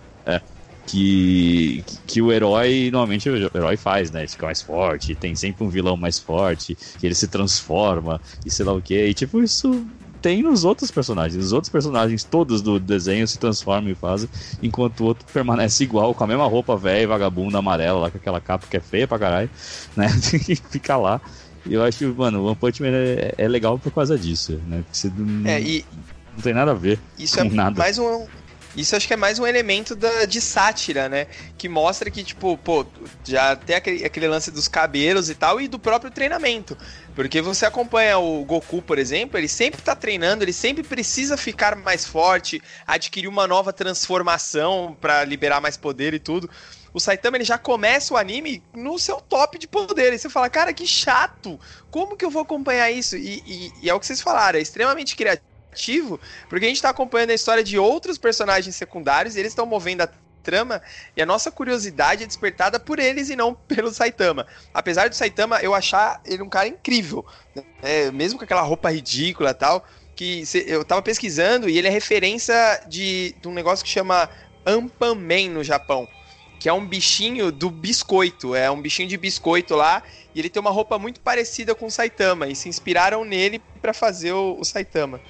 [0.86, 4.20] que, que o herói, normalmente o herói faz, né?
[4.20, 8.50] Ele fica mais forte, tem sempre um vilão mais forte, que ele se transforma e
[8.50, 8.94] sei lá o que.
[9.06, 9.86] E tipo, isso
[10.20, 11.44] tem nos outros personagens.
[11.44, 14.28] Os outros personagens, todos do desenho, se transformam e fazem,
[14.60, 18.40] enquanto o outro permanece igual, com a mesma roupa velha, vagabunda, amarela, lá com aquela
[18.40, 19.50] capa que é feia pra caralho,
[19.96, 20.08] né?
[20.48, 21.20] E fica lá.
[21.66, 24.60] E eu acho que, mano, o One Punch Man é, é legal por causa disso,
[24.66, 24.78] né?
[24.82, 25.84] Porque você não, É, e
[26.34, 26.98] não tem nada a ver.
[27.18, 27.78] isso é nada.
[27.78, 28.26] mais um.
[28.76, 31.26] Isso acho que é mais um elemento da, de sátira, né?
[31.58, 32.86] Que mostra que, tipo, pô,
[33.24, 36.78] já tem aquele, aquele lance dos cabelos e tal, e do próprio treinamento.
[37.14, 41.74] Porque você acompanha o Goku, por exemplo, ele sempre tá treinando, ele sempre precisa ficar
[41.74, 46.48] mais forte, adquirir uma nova transformação pra liberar mais poder e tudo.
[46.92, 50.12] O Saitama ele já começa o anime no seu top de poder.
[50.12, 51.58] E você fala, cara, que chato!
[51.90, 53.16] Como que eu vou acompanhar isso?
[53.16, 55.44] E, e- e é o que vocês falaram, é extremamente criativo,
[56.48, 60.02] porque a gente tá acompanhando a história de outros personagens secundários e eles estão movendo
[60.02, 60.08] a
[60.42, 60.80] trama
[61.16, 64.46] e a nossa curiosidade é despertada por eles e não pelo Saitama.
[64.72, 68.10] Apesar do Saitama eu achar ele um cara incrível, né?
[68.10, 69.84] mesmo com aquela roupa ridícula tal,
[70.16, 72.54] que cê- eu tava pesquisando e ele é referência
[72.88, 74.28] de, de um negócio que chama
[74.66, 76.08] Ampaman no Japão,
[76.58, 80.02] que é um bichinho do biscoito, é um bichinho de biscoito lá,
[80.34, 83.94] e ele tem uma roupa muito parecida com o Saitama, e se inspiraram nele pra
[83.94, 85.20] fazer o, o Saitama.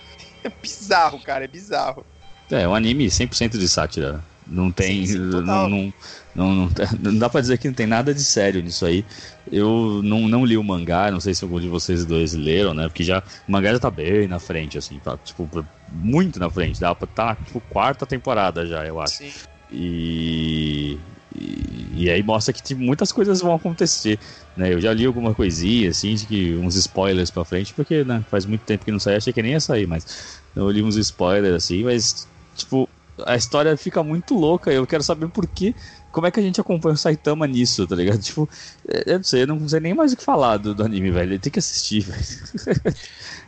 [0.44, 2.04] É bizarro, cara, é bizarro.
[2.50, 4.24] É, um anime 100% de sátira.
[4.46, 5.06] Não tem.
[5.06, 5.94] Sim, sim, não, não,
[6.34, 9.04] não, não, dá pra dizer que não tem nada de sério nisso aí.
[9.50, 12.88] Eu não, não li o mangá, não sei se algum de vocês dois leram, né?
[12.88, 15.48] Porque já, o mangá já tá bem na frente, assim, tá, tipo,
[15.88, 16.80] muito na frente.
[16.80, 19.16] Dá pra tá na tipo, quarta temporada já, eu acho.
[19.16, 19.32] Sim.
[19.70, 20.98] E,
[21.34, 24.18] e, e aí mostra que tipo, muitas coisas vão acontecer.
[24.56, 24.72] Né?
[24.74, 28.46] Eu já li alguma coisinha, assim, de que uns spoilers pra frente, porque né, faz
[28.46, 31.54] muito tempo que não sai, achei que nem ia sair, mas eu li uns spoilers
[31.54, 32.88] assim, mas tipo,
[33.26, 34.72] a história fica muito louca.
[34.72, 35.74] Eu quero saber por que.
[36.10, 38.18] Como é que a gente acompanha o Saitama nisso, tá ligado?
[38.22, 38.48] Tipo,
[38.88, 41.10] é- eu não sei, eu não sei nem mais o que falar do, do anime,
[41.10, 41.38] velho.
[41.38, 42.24] Tem que assistir, velho.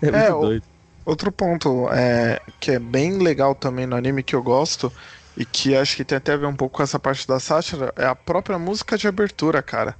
[0.00, 0.66] É muito É, o- doido.
[1.04, 4.92] Outro ponto é, que é bem legal também no anime que eu gosto
[5.36, 7.92] e que acho que tem até a ver um pouco com essa parte da sátira
[7.96, 9.96] é a própria música de abertura, cara.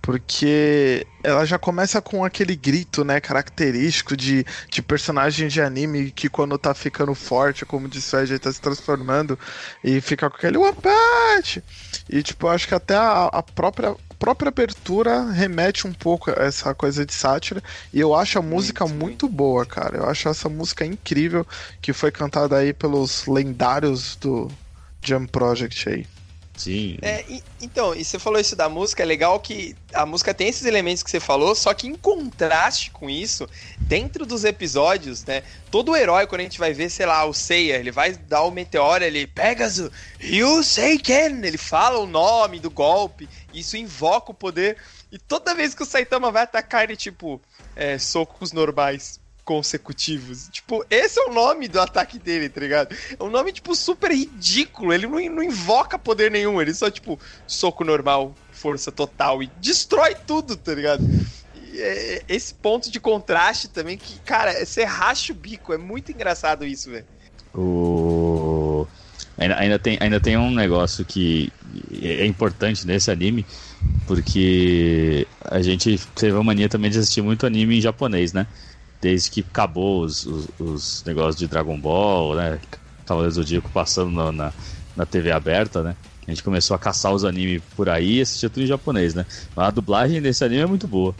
[0.00, 6.28] Porque ela já começa com aquele grito, né, característico de, de personagem de anime que
[6.28, 9.36] quando tá ficando forte, como disse o Ed, tá se transformando
[9.82, 11.60] e fica com aquele Punch!
[12.08, 16.72] E tipo, acho que até a, a própria, própria abertura remete um pouco a essa
[16.72, 17.60] coisa de sátira.
[17.92, 19.96] E eu acho a música muito boa, cara.
[19.96, 21.44] Eu acho essa música incrível
[21.82, 24.48] que foi cantada aí pelos lendários do
[25.06, 26.06] Jump Project aí.
[26.56, 26.96] Sim.
[27.02, 30.48] É, e- então, e você falou isso da música, é legal que a música tem
[30.48, 33.46] esses elementos que você falou, só que em contraste com isso,
[33.78, 35.42] dentro dos episódios, né?
[35.70, 38.50] Todo herói, quando a gente vai ver, sei lá, o Seiya, ele vai dar o
[38.50, 44.78] meteoro, ele Pegasus, You Seiken, ele fala o nome do golpe, isso invoca o poder,
[45.12, 47.40] e toda vez que o Saitama vai atacar, ele, tipo,
[47.74, 50.48] é, socos normais consecutivos.
[50.50, 52.94] Tipo, esse é o nome do ataque dele, tá ligado?
[53.18, 54.92] É um nome, tipo, super ridículo.
[54.92, 56.60] Ele não, não invoca poder nenhum.
[56.60, 61.08] Ele só, tipo, soco normal, força total e destrói tudo, tá ligado?
[61.54, 65.72] E é- esse ponto de contraste também, que, cara, você racha o bico.
[65.72, 67.06] É muito engraçado isso, velho.
[67.54, 68.84] O...
[69.38, 71.52] Ainda, ainda, tem, ainda tem um negócio que
[72.02, 73.46] é importante nesse anime,
[74.08, 78.46] porque a gente teve a mania também de assistir muito anime em japonês, né?
[79.00, 82.58] Desde que acabou os, os, os negócios de Dragon Ball, né?
[83.04, 84.52] Cavaleiros do Zodíaco passando na, na,
[84.96, 85.96] na TV aberta, né?
[86.26, 89.24] A gente começou a caçar os animes por aí e assistia tudo em japonês, né?
[89.54, 91.14] Mas a dublagem desse anime é muito boa.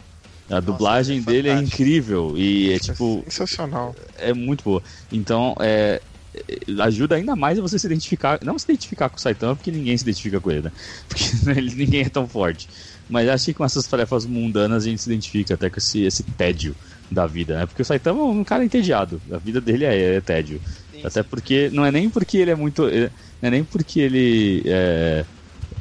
[0.49, 3.23] A dublagem é dele é incrível e é É tipo.
[3.27, 3.95] sensacional.
[4.17, 4.83] É muito boa.
[5.11, 6.01] Então, é.
[6.35, 8.39] é, Ajuda ainda mais a você se identificar.
[8.43, 10.71] Não se identificar com o Saitama, porque ninguém se identifica com ele, né?
[11.07, 12.67] Porque ele, ninguém é tão forte.
[13.09, 16.23] Mas acho que com essas tarefas mundanas a gente se identifica até com esse, esse
[16.23, 16.75] tédio
[17.09, 17.65] da vida, né?
[17.65, 19.21] Porque o Saitama é um cara entediado.
[19.31, 20.61] A vida dele é, é tédio.
[20.91, 21.69] Sim, Até porque.
[21.71, 22.83] Não é nem porque ele é muito.
[22.83, 24.63] Não é nem porque ele.
[24.65, 25.25] É,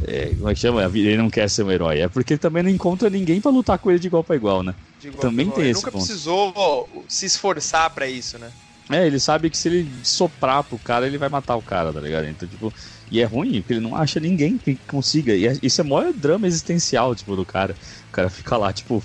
[0.00, 0.82] é, como é que chama?
[0.84, 2.00] Ele não quer ser um herói.
[2.00, 4.62] É porque ele também não encontra ninguém pra lutar com ele de igual pra igual,
[4.62, 4.74] né?
[5.02, 5.56] igual também igual.
[5.56, 6.04] tem Ele esse nunca ponto.
[6.04, 8.52] precisou se esforçar pra isso, né?
[8.88, 12.00] É, ele sabe que se ele soprar pro cara, ele vai matar o cara, tá
[12.00, 12.26] ligado?
[12.28, 12.72] Então, tipo,
[13.10, 15.34] e é ruim, porque ele não acha ninguém que consiga.
[15.34, 17.76] E é- isso é o maior drama existencial, tipo, do cara.
[18.08, 19.04] O cara fica lá, tipo,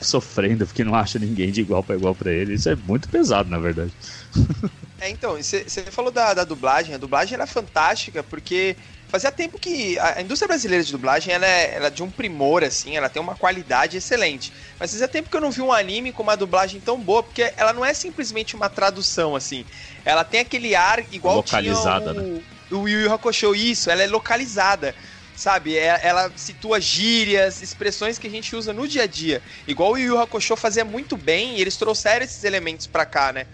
[0.04, 2.54] sofrendo porque não acha ninguém de igual pra igual pra ele.
[2.54, 3.92] Isso é muito pesado, na verdade.
[5.02, 6.94] É, então, você falou da, da dublagem.
[6.94, 8.76] A dublagem era fantástica porque
[9.08, 12.62] fazia tempo que a indústria brasileira de dublagem ela é, ela é de um primor,
[12.62, 14.52] assim, ela tem uma qualidade excelente.
[14.78, 17.50] Mas fazia tempo que eu não vi um anime com uma dublagem tão boa, porque
[17.56, 19.64] ela não é simplesmente uma tradução, assim.
[20.04, 22.42] Ela tem aquele ar igual Localizada, tinha né?
[22.70, 24.94] o, o Yu Yu Hakusho, isso, ela é localizada.
[25.40, 29.42] Sabe, É- ela situa gírias, expressões que a gente usa no dia a dia.
[29.66, 33.32] Igual o Yu Yu Hakusho fazia muito bem, e eles trouxeram esses elementos pra cá,
[33.32, 33.46] né?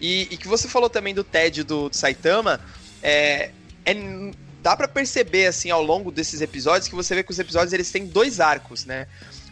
[0.00, 2.60] E, e que você falou também do tédio do, do Saitama,
[3.02, 3.50] é,
[3.84, 4.30] é-
[4.62, 7.90] dá pra perceber assim ao longo desses episódios que você vê que os episódios eles
[7.90, 9.08] têm dois arcos, né?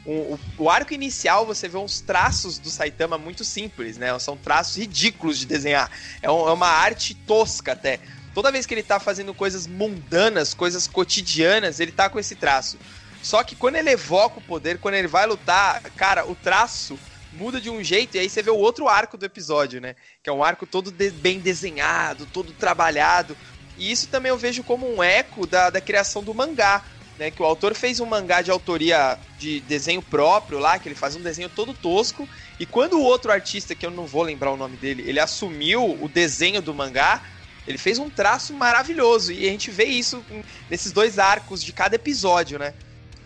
[0.07, 4.17] O, o- o arco inicial você vê uns traços do Saitama muito simples, né?
[4.21, 5.91] São traços ridículos de desenhar.
[6.23, 7.99] É, um- é uma arte tosca até.
[8.33, 12.81] Toda vez que ele tá fazendo coisas mundanas, coisas cotidianas, ele tá com esse traço.
[13.21, 17.61] Só que quando ele evoca o poder, quando ele vai lutar, cara, o traço muda
[17.61, 19.95] de um jeito e aí você vê o outro arco do episódio, né?
[20.23, 23.37] Que é um arco todo de- bem desenhado, todo trabalhado.
[23.77, 26.85] E isso também eu vejo como um eco da, da criação do mangá,
[27.17, 27.31] né?
[27.31, 31.15] Que o autor fez um mangá de autoria de desenho próprio lá, que ele faz
[31.15, 32.29] um desenho todo tosco.
[32.59, 35.85] E quando o outro artista, que eu não vou lembrar o nome dele, ele assumiu
[36.03, 37.23] o desenho do mangá,
[37.71, 39.33] ele fez um traço maravilhoso.
[39.33, 40.23] E a gente vê isso
[40.69, 42.75] nesses dois arcos de cada episódio, né?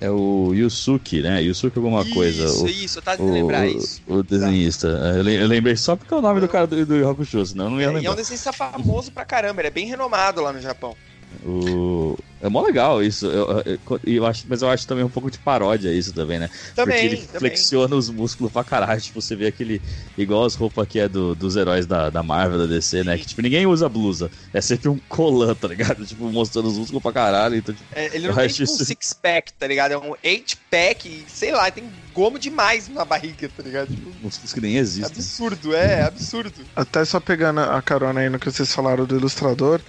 [0.01, 1.41] É o Yusuke, né?
[1.43, 2.69] Yusuke alguma isso, coisa.
[2.71, 4.03] isso, eu tava O, tentando lembrar isso.
[4.07, 4.89] o desenhista.
[5.17, 7.67] Eu lem- eu lembrei só porque é o nome do cara do, do Hakusho, senão
[7.67, 8.15] eu não ia É, e é um lembrar.
[8.17, 10.95] desenhista famoso pra caramba, ele é bem renomado lá no Japão.
[11.45, 12.19] O...
[12.45, 13.27] É mó legal isso.
[13.27, 16.49] Eu, eu- eu acho, mas eu acho também um pouco de paródia isso também, né?
[16.75, 17.39] Também, Porque ele também.
[17.41, 19.01] flexiona os músculos pra caralho.
[19.01, 19.81] Tipo, você vê aquele.
[20.17, 23.17] Igual as roupas que é do- dos heróis da, da Marvel, da DC, né?
[23.17, 24.31] Que tipo, ninguém usa blusa.
[24.53, 26.05] É sempre um colã, tá ligado?
[26.15, 27.57] Tipo, mostrando os músculos pra caralho.
[27.57, 29.93] Então, tipo, É, ele não tem tipo um isso- six-pack, tá ligado?
[29.93, 33.89] É um eight-pack, sei lá, tem gomo demais na barriga, tá ligado?
[33.89, 35.05] Tipo, músculos que nem existem.
[35.05, 36.65] absurdo, é, absurdo.
[36.77, 39.81] Até só pegando a carona aí no que vocês falaram do ilustrador,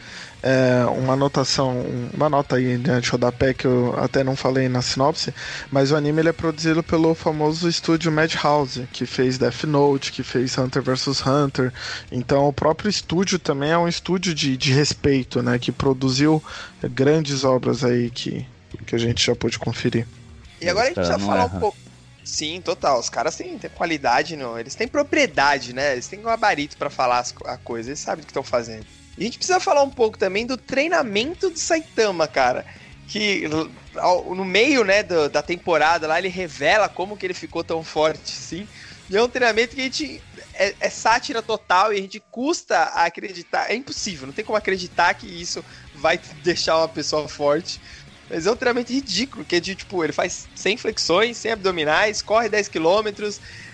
[0.41, 4.82] é, uma anotação, uma nota aí né, de rodapé que eu até não falei na
[4.82, 5.34] sinopse,
[5.71, 10.23] mas o anime ele é produzido pelo famoso estúdio Madhouse, que fez Death Note, que
[10.23, 11.71] fez Hunter vs Hunter.
[12.11, 15.57] Então o próprio estúdio também é um estúdio de, de respeito, né?
[15.57, 16.43] Que produziu
[16.91, 18.45] grandes obras aí que,
[18.86, 20.07] que a gente já pôde conferir.
[20.61, 21.84] E agora a gente precisa não falar um pouco.
[22.26, 22.99] Sim, total.
[22.99, 24.57] Os caras têm, têm qualidade, não.
[24.59, 25.93] eles têm propriedade, né?
[25.93, 28.86] Eles têm gabarito pra falar as a coisa, eles sabem o que estão fazendo.
[29.17, 32.65] E a gente precisa falar um pouco também do treinamento do Saitama, cara.
[33.07, 33.43] Que
[33.95, 37.84] ao- no meio, né, do- da temporada lá, ele revela como que ele ficou tão
[37.84, 38.67] forte, assim.
[39.07, 40.21] E é um treinamento que a gente.
[40.55, 43.69] É, é sátira total e a gente custa a acreditar.
[43.69, 45.63] É impossível, não tem como acreditar que isso
[45.93, 47.80] vai deixar uma pessoa forte.
[48.30, 52.21] Mas é um treinamento ridículo, que é de, tipo, ele faz 100 flexões, 100 abdominais,
[52.21, 53.07] corre 10 km,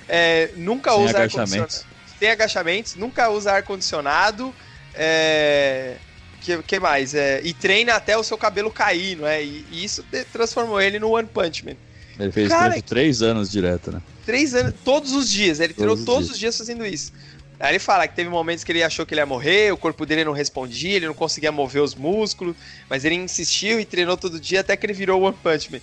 [0.10, 1.54] é, nunca Sem usa agachamentos.
[1.56, 1.86] ar-condicionado.
[2.20, 4.54] Sem agachamentos, nunca usa ar-condicionado,
[4.94, 5.96] é...
[6.42, 7.14] Que, que mais?
[7.14, 9.44] É, e treina até o seu cabelo cair, não é?
[9.44, 11.76] E, e isso de- transformou ele no One Punch Man.
[12.20, 14.02] Ele fez Cara, três anos direto, né?
[14.26, 16.32] Três anos, todos os dias, ele treinou os todos dias.
[16.34, 17.14] os dias fazendo isso.
[17.62, 20.04] Aí ele fala que teve momentos que ele achou que ele ia morrer, o corpo
[20.06, 22.56] dele não respondia, ele não conseguia mover os músculos,
[22.90, 25.80] mas ele insistiu e treinou todo dia até que ele virou One Punch Man.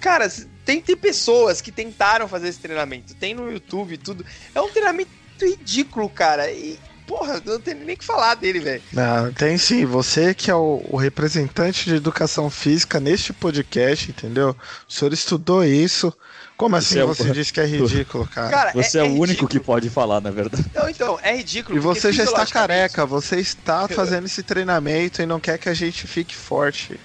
[0.00, 0.30] Cara,
[0.64, 4.24] tem, tem pessoas que tentaram fazer esse treinamento, tem no YouTube tudo.
[4.54, 5.10] É um treinamento
[5.40, 6.50] ridículo, cara.
[6.50, 8.82] E, porra, não tenho nem que falar dele, velho.
[8.96, 14.56] Ah, tem sim, você que é o, o representante de educação física neste podcast, entendeu?
[14.88, 16.12] O senhor estudou isso.
[16.58, 18.50] Como assim Você é o- você disse que é ridículo, cara?
[18.50, 20.64] Cara, Você é, o único que pode falar, na verdade.
[20.74, 21.78] Não, então, é ridículo.
[21.78, 25.74] E você já está careca, você está fazendo esse treinamento e não quer que a
[25.74, 26.98] gente fique forte.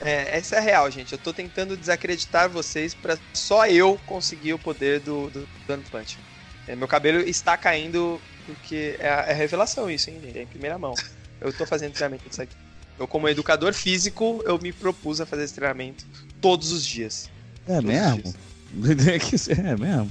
[0.00, 1.12] É, essa é real, gente.
[1.12, 6.18] Eu tô tentando desacreditar vocês pra só eu conseguir o poder do, do, do Punch.
[6.66, 10.38] É, meu cabelo está caindo porque é é a revelação isso, hein, gente?
[10.38, 10.94] É em primeira mão.
[11.40, 12.54] Eu tô fazendo treinamento disso aqui.
[12.98, 16.04] Eu, como educador físico, eu me propus a fazer esse treinamento
[16.40, 17.28] todos os dias.
[17.66, 18.22] É Todos os mesmo?
[18.22, 18.34] dias.
[19.48, 20.10] É mesmo.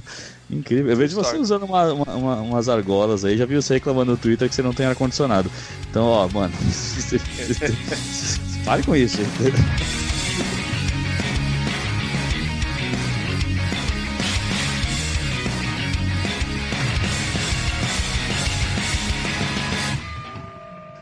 [0.50, 0.90] Incrível.
[0.90, 4.16] Eu vejo você usando uma- uma- uma- umas argolas aí, já vi você reclamando no
[4.16, 5.50] Twitter que você não tem ar-condicionado.
[5.90, 6.52] Então, ó, mano.
[8.64, 9.18] Pare com isso.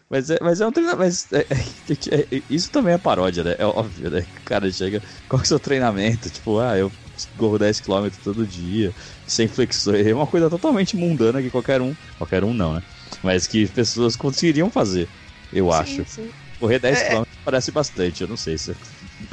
[0.08, 1.02] Mas é, mas é um treinamento.
[1.02, 3.56] Mas é- é- é- isso também é paródia, né?
[3.58, 4.24] É óbvio, né?
[4.40, 5.02] O cara chega.
[5.28, 6.30] Qual que é o seu treinamento?
[6.30, 6.92] Tipo, ah, eu
[7.36, 8.94] corro 10km todo dia,
[9.26, 10.06] sem flexões.
[10.06, 11.96] É uma coisa totalmente mundana que qualquer um.
[12.16, 12.82] Qualquer um não, né?
[13.22, 15.12] Mas que pessoas conseguiriam fazer,
[15.50, 16.02] eu acho.
[16.02, 16.34] Sim, sim.
[16.58, 17.26] Correr 10km É, é.
[17.44, 18.76] parece bastante, eu não sei se.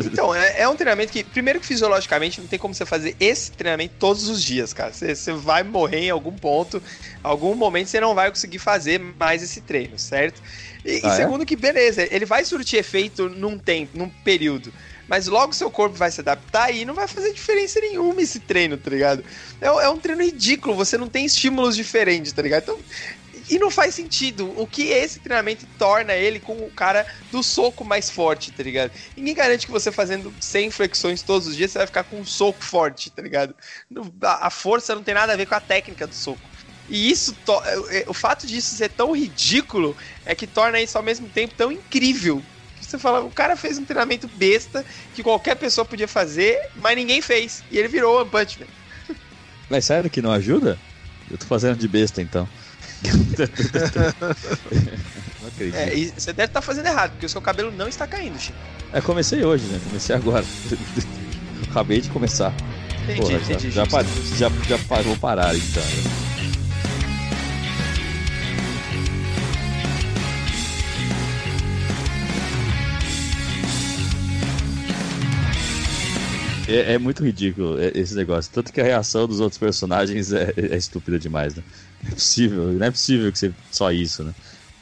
[0.05, 3.51] Então, é, é um treinamento que, primeiro que fisiologicamente, não tem como você fazer esse
[3.51, 4.91] treinamento todos os dias, cara.
[4.91, 6.83] Você, você vai morrer em algum ponto,
[7.23, 10.41] algum momento você não vai conseguir fazer mais esse treino, certo?
[10.83, 11.33] E, e Ah, é?
[11.33, 14.73] segundo que, beleza, ele vai surtir efeito num tempo, num período.
[15.07, 18.77] Mas logo seu corpo vai se adaptar e não vai fazer diferença nenhuma esse treino,
[18.77, 19.23] tá ligado?
[19.61, 22.63] É, é um treino ridículo, você não tem estímulos diferentes, tá ligado?
[22.63, 22.83] Então,
[23.49, 24.49] e não faz sentido.
[24.57, 28.91] O que esse treinamento torna ele com o cara do soco mais forte, tá ligado?
[29.15, 32.25] Ninguém garante que você fazendo 100 flexões todos os dias você vai ficar com um
[32.25, 33.55] soco forte, tá ligado?
[34.21, 36.51] A força não tem nada a ver com a técnica do soco.
[36.87, 39.95] E isso, é- é- o fato disso ser tão ridículo
[40.25, 42.45] é que torna isso ao mesmo tempo tão incrível.
[42.93, 44.85] Você fala, o cara fez um treinamento besta
[45.15, 47.63] que qualquer pessoa podia fazer, mas ninguém fez.
[47.71, 48.67] E ele virou One Punch Man.
[49.67, 50.77] Mas sério que não ajuda?
[51.31, 52.47] Eu tô fazendo de besta então.
[55.41, 55.75] não acredito.
[55.75, 58.59] É, e você deve estar fazendo errado, porque o seu cabelo não está caindo, Chico.
[58.91, 59.81] É, comecei hoje, né?
[59.85, 60.45] Comecei agora.
[61.71, 62.53] Acabei de começar.
[63.05, 63.71] Entendi, Porra, entendi.
[63.71, 64.03] já, já,
[64.37, 65.81] já, já pa- vou parar então.
[76.73, 78.51] É, é muito ridículo é, esse negócio.
[78.51, 81.63] Tanto que a reação dos outros personagens é, é estúpida demais, né?
[82.01, 84.33] Não é possível, não é possível que seja só isso, né?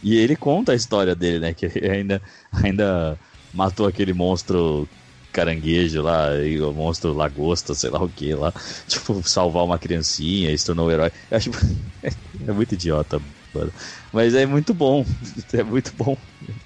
[0.01, 1.53] E ele conta a história dele, né?
[1.53, 2.21] Que ainda,
[2.51, 3.19] ainda
[3.53, 4.87] matou aquele monstro
[5.31, 8.53] caranguejo lá, e o monstro lagosta, sei lá o que lá.
[8.87, 11.11] Tipo, salvar uma criancinha e se tornou um herói.
[11.29, 11.51] Eu acho.
[12.03, 13.21] é muito idiota,
[13.53, 13.71] mano.
[14.13, 15.05] Mas é muito bom.
[15.53, 16.17] É muito bom.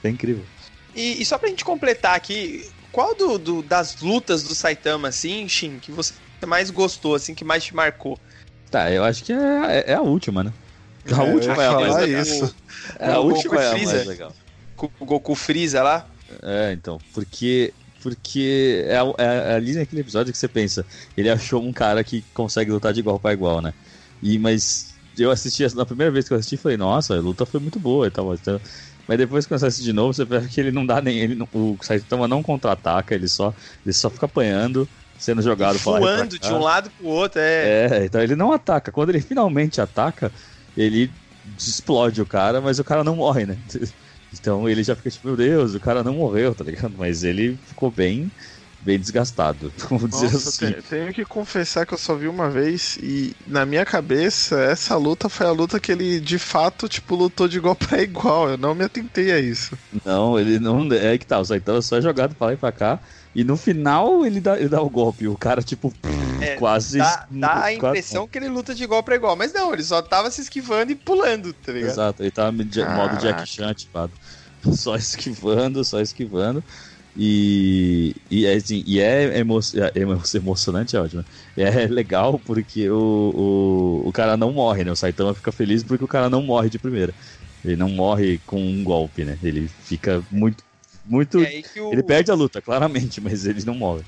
[0.03, 0.45] É incrível.
[0.95, 2.61] E, e só pra gente completar aqui,
[2.95, 6.13] qual do, do- das lutas do Saitama, assim, Shin, que você
[6.47, 8.17] mais gostou, assim, que mais te marcou?
[8.71, 9.35] Tá, eu acho que é,
[9.79, 10.53] é- é a última, né?
[11.11, 12.21] A É, última é a mais legal.
[12.21, 12.55] isso.
[12.99, 13.95] É, a O última Goku é a Freeza.
[13.95, 14.35] mais legal.
[14.77, 16.09] Com o Goku Freeza lá?
[16.41, 20.85] É, então, porque porque é, é, é ali naquele episódio que você pensa,
[21.17, 23.73] ele achou um cara que consegue lutar de igual para igual, né?
[24.21, 27.45] E mas eu assisti essa- na primeira vez que eu assisti, falei, nossa, a luta
[27.45, 28.59] foi muito boa e tal, mas, então-
[29.07, 31.35] mas depois que eu assisti de novo, você vê que ele não dá nem ele
[31.35, 33.53] não- o Saitama não contra-ataca, ele só
[33.85, 37.55] ele só fica apanhando, sendo jogado Voando de um lado pro outro, é.
[37.59, 38.91] É, então ele não ataca.
[38.91, 40.31] Quando ele finalmente ataca,
[40.75, 41.15] ele
[41.57, 43.63] explode o cara, mas o cara não morre, né?
[44.37, 46.97] Então ele já fica tipo, meu Deus, o cara não morreu, tá ligado?
[46.97, 48.33] Mas ele ficou bem,
[48.85, 50.71] bem desgastado, vamos dizer Nossa, assim.
[50.73, 54.95] te- tenho que confessar que eu só vi uma vez e na minha cabeça essa
[54.95, 58.49] luta foi a luta que ele de fato tipo lutou de igual pra igual.
[58.49, 59.75] Eu não me atentei a isso.
[60.05, 60.87] Não, ele não.
[60.93, 62.99] É que tá, o Saitama só é jogado pra lá e pra cá.
[63.33, 65.27] E no final ele dá, ele dá o golpe.
[65.27, 65.91] O cara, tipo,
[66.39, 66.99] É, quase.
[66.99, 69.83] Dá, dá a quase- impressão que ele luta de igual pra igual, mas não, ele
[69.83, 71.89] só tava se esquivando e pulando, tá ligado?
[71.91, 73.17] Exato, ele tava de modo.
[73.17, 74.13] Jack Chan ativado.
[74.73, 76.63] Só esquivando, só esquivando.
[77.17, 79.59] E, e, é, assim, e é, emo
[79.95, 81.23] é emo- emocionante, é ótimo.
[81.55, 82.97] É legal porque o,
[84.05, 84.91] o, o cara não morre, né?
[84.91, 87.15] O Saitama fica feliz porque o cara não morre de primeira.
[87.63, 89.39] Ele não morre com um golpe, né?
[89.41, 90.63] Ele fica muito.
[91.03, 91.39] muito
[91.73, 94.05] que o- Ele perde a luta, claramente, mas ele não morre.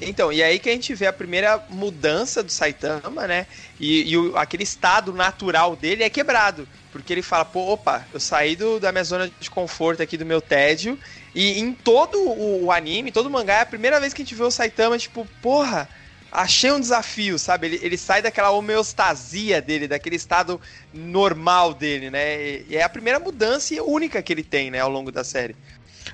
[0.00, 3.46] Então, e aí que a gente vê a primeira mudança do Saitama, né?
[3.80, 6.68] E, e o- aquele estado natural dele é quebrado.
[6.90, 10.24] Porque ele fala, pô, opa, eu saí do- da minha zona de conforto aqui, do
[10.26, 10.98] meu tédio.
[11.34, 14.24] E em todo o, o anime, todo o mangá, é a primeira vez que a
[14.24, 15.88] gente vê o Saitama, tipo, porra,
[16.30, 17.66] achei um desafio, sabe?
[17.66, 20.60] Ele, ele sai daquela homeostasia dele, daquele estado
[20.92, 22.40] normal dele, né?
[22.40, 25.24] E, e é a primeira mudança e única que ele tem, né, ao longo da
[25.24, 25.56] série.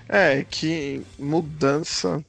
[0.09, 2.25] É, que mudança.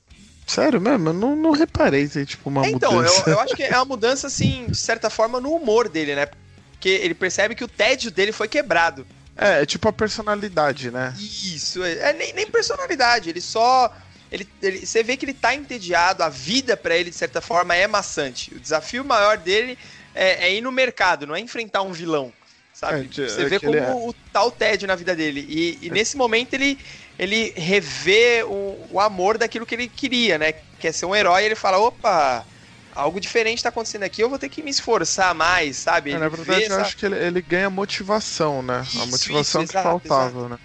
[0.46, 3.30] Sério mesmo, eu não, não reparei tipo uma É, então, mudança.
[3.30, 6.28] eu, eu acho que é uma mudança, assim, de certa forma, no humor dele, né?
[6.72, 9.06] Porque ele percebe que o tédio dele foi quebrado.
[9.36, 11.14] É, é tipo a personalidade, né?
[11.20, 13.92] Isso, é, é nem, nem personalidade, ele só.
[14.32, 17.76] Ele, ele- você vê que ele tá entediado, a vida pra ele, de certa forma,
[17.76, 18.54] é maçante.
[18.54, 19.78] O desafio maior dele
[20.14, 22.32] é, é ir no mercado, não é enfrentar um vilão.
[22.74, 23.10] Sabe?
[23.18, 25.46] É, Você é vê como é- o tal tédio na vida dele.
[25.48, 26.78] E, e nesse momento ele,
[27.18, 30.54] ele revê o, o amor daquilo que ele queria, né?
[30.80, 32.48] Quer ser um herói, ele fala, opa,
[32.92, 36.12] algo diferente tá acontecendo aqui, eu vou ter que me esforçar mais, sabe?
[36.12, 38.88] É, na verdade, vê eu essa- acho que ele, ele ganha motivação, né?
[38.96, 40.58] a Isso, motivação isso, que exato, faltava, né?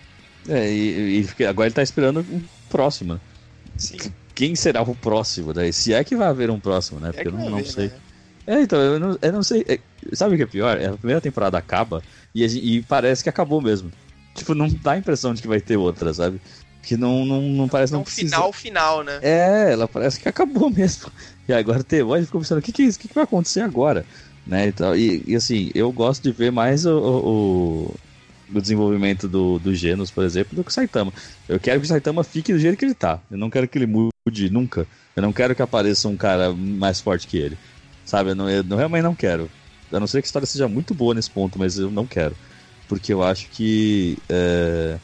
[0.49, 3.15] É, e, e agora ele tá esperando um próximo.
[3.15, 3.21] né?
[3.77, 4.15] Sim.
[4.35, 5.53] Quem será o próximo?
[5.53, 5.73] Daí?
[5.73, 7.13] Se é que vai haver um próximo, né?
[7.13, 7.93] É Porque que eu não, não ver, sei.
[7.93, 8.03] né?
[8.47, 9.65] É, então, eu não, eu não sei.
[9.69, 9.81] é,
[10.17, 10.79] sabe o que é pior?
[10.79, 13.91] É, a primeira temporada acaba e, a gen- e parece que acabou mesmo.
[14.35, 16.41] Tipo, não dá a impressão de que vai ter outra, sabe?
[16.83, 18.37] Que não, não, não parece não um precisa.
[18.37, 19.19] final, final, né?
[19.23, 21.11] É, ela parece que acabou mesmo.
[21.49, 22.99] E agora tem voz ficou pensando, o que, que é isso?
[22.99, 24.05] O que, que vai acontecer agora?
[24.47, 24.97] Né, e, tal.
[24.97, 27.95] E, e, assim, eu gosto de ver mais o, o,
[28.55, 31.13] o desenvolvimento do, do Genos, por exemplo, do que o Saitama.
[31.49, 33.21] Eu quero que o Saitama fique do jeito que ele tá.
[33.31, 34.87] Eu não quero que ele mude nunca.
[35.15, 37.59] Eu não quero que apareça um cara mais forte que ele.
[38.05, 38.31] Sabe?
[38.31, 39.51] Eu, não, eu não- realmente não quero.
[39.93, 42.35] A não ser que a história seja muito boa nesse ponto, mas eu não quero.
[42.91, 44.19] Porque eu acho que.
[44.29, 44.99] é,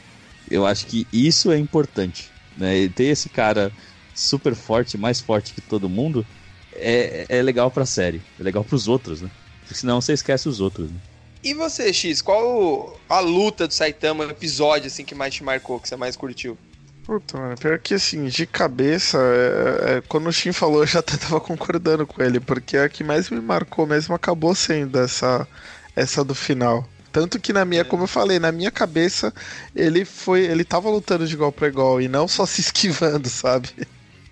[0.50, 2.28] eu acho que isso é importante.
[2.58, 2.78] Né?
[2.78, 3.70] E ter esse cara
[4.12, 6.26] super forte, mais forte que todo mundo,
[6.74, 8.20] é, é legal pra série.
[8.40, 9.30] É legal pros outros, né?
[9.60, 10.90] Porque senão você esquece os outros.
[10.90, 10.96] Né?
[11.44, 15.78] E você, X, qual a luta do Saitama, o episódio assim que mais te marcou,
[15.78, 16.58] que você mais curtiu?
[17.04, 20.98] Puta, mano, pior que assim, de cabeça, é- é, quando o Shin falou, eu já
[20.98, 25.46] até tava concordando com ele, porque a que mais me marcou mesmo acabou sendo essa,
[25.94, 26.84] essa do final.
[27.16, 29.32] Tanto que na minha, como eu falei, na minha cabeça,
[29.74, 30.44] ele foi.
[30.44, 33.70] Ele tava lutando de igual pra igual e não só se esquivando, sabe?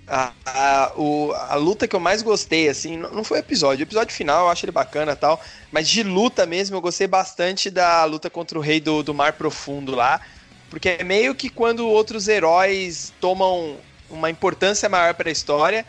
[0.06, 3.82] A, a, o- a luta que eu mais gostei, assim, não não foi o episódio.
[3.84, 5.40] O episódio final eu acho ele bacana e tal.
[5.72, 9.32] Mas de luta mesmo, eu gostei bastante da luta contra o rei do, do Mar
[9.34, 10.20] Profundo lá.
[10.68, 13.78] Porque é meio que quando outros heróis tomam
[14.10, 15.86] uma importância maior para a história.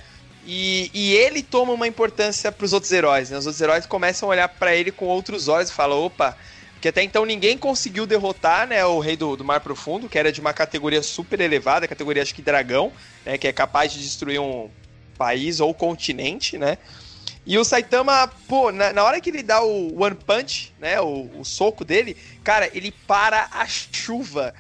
[0.48, 3.30] E, e ele toma uma importância para os outros heróis.
[3.32, 3.38] Né?
[3.38, 6.38] Os outros heróis começam a olhar para ele com outros olhos e falam: opa.
[6.86, 10.32] Porque até então ninguém conseguiu derrotar né, o rei do, do Mar Profundo, que era
[10.32, 12.94] de uma categoria super elevada, categoria acho que dragão
[13.26, 14.70] né, que é capaz de destruir um
[15.18, 16.78] país ou continente, né?
[17.44, 21.28] E o Saitama, pô, na, na hora que ele dá o One Punch, né, o,
[21.40, 24.54] o soco dele, cara, ele para a chuva.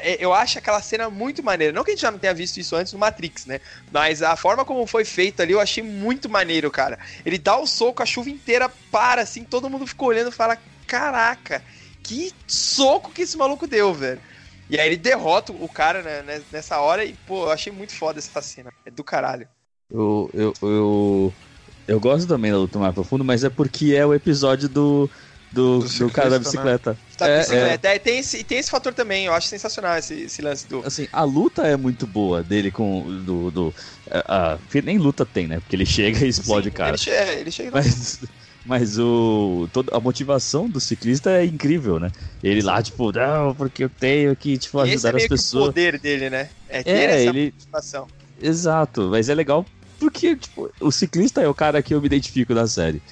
[0.00, 1.70] É, Eu acho aquela cena muito maneira.
[1.70, 3.60] Não que a gente já não tenha visto isso antes no Matrix, né?
[3.92, 6.98] Mas a forma como foi feito ali, eu achei muito maneiro, cara.
[7.26, 10.58] Ele dá o soco, a chuva inteira para, assim, todo mundo fica olhando e fala:
[10.88, 11.64] Caraca,
[12.02, 14.22] que soco que esse maluco deu, velho.
[14.68, 17.94] E aí ele derrota o cara né, né, nessa hora e, pô, eu achei muito
[17.94, 18.72] foda essa cena.
[18.84, 19.48] É do caralho.
[19.90, 21.38] Eu, eu, eu,
[21.86, 25.10] eu gosto também da luta mais profundo, mas é porque é o episódio do,
[25.50, 27.00] do, Do do cara da ciclista, bicicleta.
[27.16, 27.88] Tá, É, bicicleta.
[27.88, 30.84] É, tem, esse, tem esse fator também, eu acho sensacional esse, esse lance do.
[30.84, 33.50] Assim, a luta é muito boa dele com do.
[33.50, 33.74] do
[34.10, 35.60] a, a- nem luta tem, né?
[35.60, 36.96] Porque ele chega e explode Sim, o cara.
[36.96, 37.72] Ele, che é, ele chega.
[37.72, 38.20] Mas,
[38.64, 42.10] mas o, toda a motivação do ciclista é incrível, né?
[42.42, 45.34] Ele lá, tipo, não, porque eu tenho que tipo, E esse é ajudar as que
[45.36, 45.66] o pessoas.
[45.66, 46.50] poder dele, né?
[46.68, 47.54] É ter É, essa ele.
[47.54, 48.10] motivação.
[48.40, 49.64] Exato, mas é legal
[49.98, 53.02] porque, tipo, o ciclista é o cara que eu me identifico da série.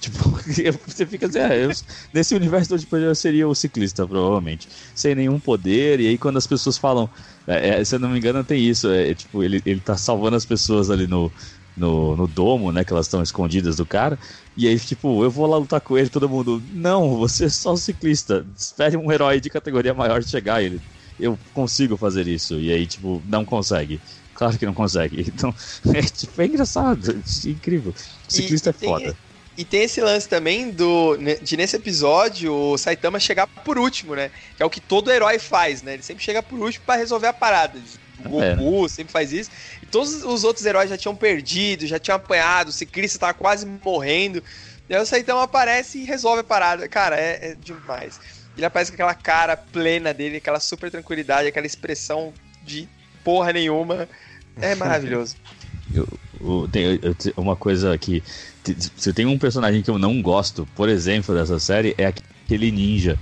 [0.00, 0.30] Tipo,
[0.86, 1.70] você fica assim, ah, eu,
[2.12, 4.68] nesse universo tipo, eu seria o ciclista, provavelmente.
[4.94, 7.10] Sem nenhum poder, e aí quando as pessoas falam,
[7.46, 9.96] é, é, se eu não me engano, tem isso, é, é, tipo, ele, ele tá
[9.96, 11.32] salvando as pessoas ali no,
[11.76, 14.18] no, no domo, né, que elas estão escondidas do cara,
[14.56, 17.72] e aí, tipo, eu vou lá lutar com ele, todo mundo, não, você é só
[17.72, 20.80] um ciclista, espere um herói de categoria maior chegar, ele,
[21.18, 24.00] eu consigo fazer isso, e aí, tipo, não consegue.
[24.34, 25.24] Claro que não consegue.
[25.28, 25.54] Então,
[25.94, 27.92] é, tipo, é engraçado, é incrível.
[28.28, 29.16] O ciclista E- é e tem- foda.
[29.58, 34.30] E tem esse lance também do de nesse episódio o Saitama chegar por último, né?
[34.54, 35.94] Que é o que todo herói faz, né?
[35.94, 37.82] Ele sempre chega por último pra resolver a parada.
[38.18, 39.48] O É, Goku sempre faz isso.
[39.86, 43.64] E todos os outros heróis já tinham perdido, já tinham apanhado, o ciclista tava quase
[43.84, 44.42] morrendo.
[44.88, 46.88] E aí o Saitama aparece e resolve a parada.
[46.88, 48.20] Cara, é, é demais.
[48.56, 52.32] Ele aparece com aquela cara plena dele, aquela super tranquilidade, aquela expressão
[52.64, 52.88] de
[53.22, 54.08] porra nenhuma.
[54.60, 55.36] É maravilhoso.
[56.72, 58.22] Tem eu- eu- uma coisa que.
[58.96, 63.16] Se tem um personagem que eu não gosto, por exemplo, dessa série, é aquele ninja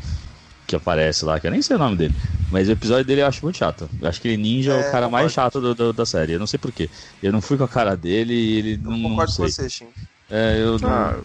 [0.66, 2.14] que aparece lá, que eu nem sei o nome dele.
[2.50, 3.88] Mas o episódio dele eu acho muito chato.
[4.00, 6.32] Eu acho que ele ninja é, É, o cara mais chato do- do- da série.
[6.32, 6.88] Eu não sei porquê.
[7.22, 8.92] Eu não fui com a cara dele e ele não.
[8.92, 9.50] Eu não concordo com sei.
[9.50, 9.86] você, Shin.
[10.30, 11.16] É, eu não, Ah,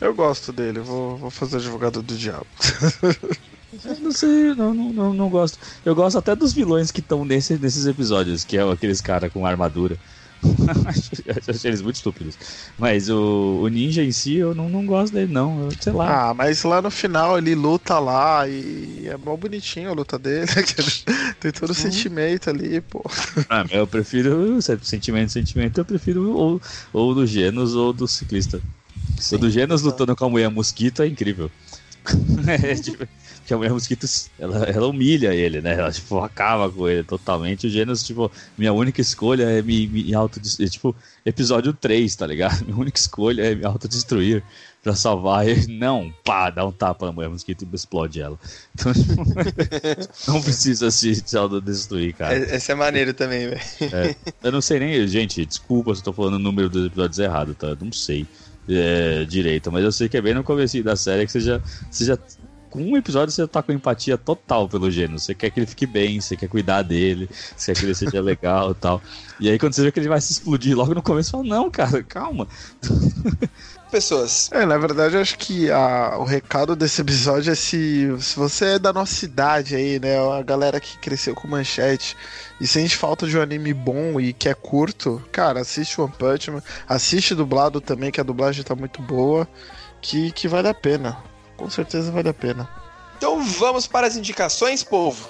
[0.00, 2.46] eu gosto dele, vou, vou fazer advogado do diabo.
[3.84, 5.58] eu não sei, não, não, não, não gosto.
[5.84, 9.46] Eu gosto até dos vilões que estão nesse, nesses episódios, que é aqueles cara com
[9.46, 9.96] armadura.
[11.48, 12.36] Achei eles muito estúpidos.
[12.78, 15.62] Mas o, o ninja em si, eu não, não gosto dele, não.
[15.64, 16.30] Eu, sei lá.
[16.30, 20.46] Ah, mas lá no final ele luta lá e é mó bonitinho a luta dele.
[21.40, 23.02] Tem todo o sentimento ali, pô.
[23.48, 26.60] Ah, eu prefiro se- sentimento, sentimento, eu prefiro ou,
[26.92, 28.60] ou do Genos ou do ciclista.
[29.32, 31.50] O do Genos lutando com a mulher mosquito é incrível.
[32.46, 33.06] é, tipo,
[33.46, 34.06] que a mulher mosquito,
[34.38, 35.74] ela, ela humilha ele, né?
[35.74, 37.66] Ela, tipo, acaba com ele totalmente.
[37.66, 40.68] O Genos, tipo, minha única escolha é me, me autodestruir.
[40.68, 42.62] É, tipo, episódio 3, tá ligado?
[42.66, 44.42] Minha única escolha é me autodestruir
[44.82, 45.78] pra salvar ele.
[45.78, 48.38] Não, pá, dá um tapa na mulher mosquito e explode ela.
[48.74, 49.22] Então, tipo,
[50.26, 52.34] não precisa se, autodestruir, cara.
[52.36, 53.60] É- Esse é maneiro também, velho.
[53.80, 57.18] É, eu não sei nem, gente, desculpa se eu tô falando o número dos episódios
[57.18, 57.68] errado, tá?
[57.68, 58.26] Eu não sei
[58.68, 61.60] é, direito, mas eu sei que é bem no começo da série que você já,
[61.90, 62.18] você já.
[62.72, 65.18] Com um episódio você tá com empatia total pelo gênero.
[65.18, 68.18] Você quer que ele fique bem, você quer cuidar dele, você quer que ele seja
[68.22, 69.02] legal e tal.
[69.38, 71.44] E aí quando você vê que ele vai se explodir logo no começo, você fala,
[71.44, 72.48] não, cara, calma.
[73.90, 74.48] Pessoas.
[74.52, 78.64] É, na verdade, eu acho que a- o recado desse episódio é se, se você
[78.76, 80.16] é da nossa idade aí, né?
[80.18, 82.16] A galera que cresceu com manchete
[82.58, 86.50] e sente falta de um anime bom e que é curto, cara, assiste One Punch
[86.50, 89.46] Man, assiste dublado também, que a dublagem tá muito boa,
[90.00, 91.18] que, que vale a pena.
[91.62, 92.68] Com certeza vale a pena.
[93.16, 95.28] Então vamos para as indicações, povo.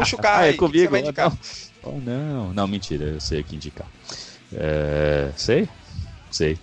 [0.00, 0.50] Puxa o carro Ah, aí.
[0.50, 0.78] é que que comigo?
[0.78, 1.30] Você vai Ah, indicar?
[1.30, 1.38] não.
[1.82, 2.54] Oh, não.
[2.54, 3.86] Não, mentira, eu sei o que indicar.
[4.52, 5.68] É, sei?
[6.30, 6.58] Sei.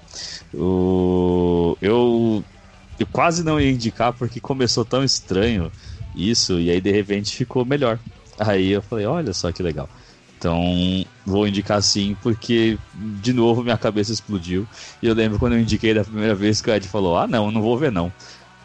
[0.53, 2.43] O, eu,
[2.99, 5.71] eu quase não ia indicar porque começou tão estranho
[6.15, 7.99] isso e aí de repente ficou melhor.
[8.39, 9.89] Aí eu falei, olha só que legal.
[10.37, 10.61] Então
[11.25, 14.67] vou indicar sim porque de novo minha cabeça explodiu.
[15.01, 17.49] E eu lembro quando eu indiquei da primeira vez que o Ed falou: Ah, não,
[17.51, 18.11] não vou ver não.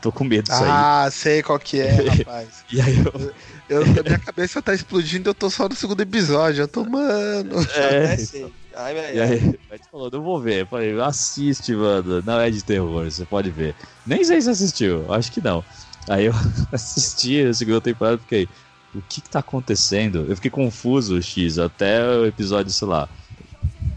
[0.00, 0.70] Tô com medo disso aí.
[0.70, 2.64] Ah, sei qual que é, rapaz.
[2.72, 3.32] E aí eu.
[3.72, 6.62] Eu, a minha cabeça tá explodindo, eu tô só no segundo episódio.
[6.62, 7.56] Eu tô, mano.
[7.74, 8.52] É, É, sei.
[8.74, 9.32] Ai, ai, E ai.
[9.32, 9.38] aí,
[9.70, 10.62] o Ed falou, não vou ver.
[10.62, 12.22] Eu falei, assiste, mano.
[12.24, 13.74] Não é de terror, você pode ver.
[14.06, 15.64] Nem sei se assistiu, acho que não.
[16.08, 16.32] Aí eu
[16.72, 18.48] assisti a segunda temporada e fiquei,
[18.94, 20.26] o que que tá acontecendo?
[20.28, 23.08] Eu fiquei confuso, X, até o episódio, sei lá,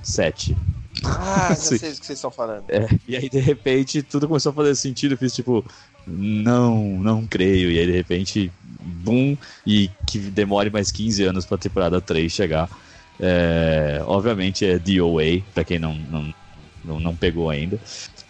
[0.04, 0.56] 7.
[1.04, 1.78] Ah, já Sim.
[1.78, 2.64] sei do que vocês estão falando.
[2.70, 5.14] É, e aí, de repente, tudo começou a fazer sentido.
[5.14, 5.66] Eu fiz tipo,
[6.08, 7.72] não, não creio.
[7.72, 8.52] E aí, de repente,
[8.86, 12.70] boom, e que demore mais 15 anos pra temporada 3 chegar.
[13.20, 15.96] É, obviamente é DOA, pra quem não,
[16.84, 17.80] não, não, pegou ainda.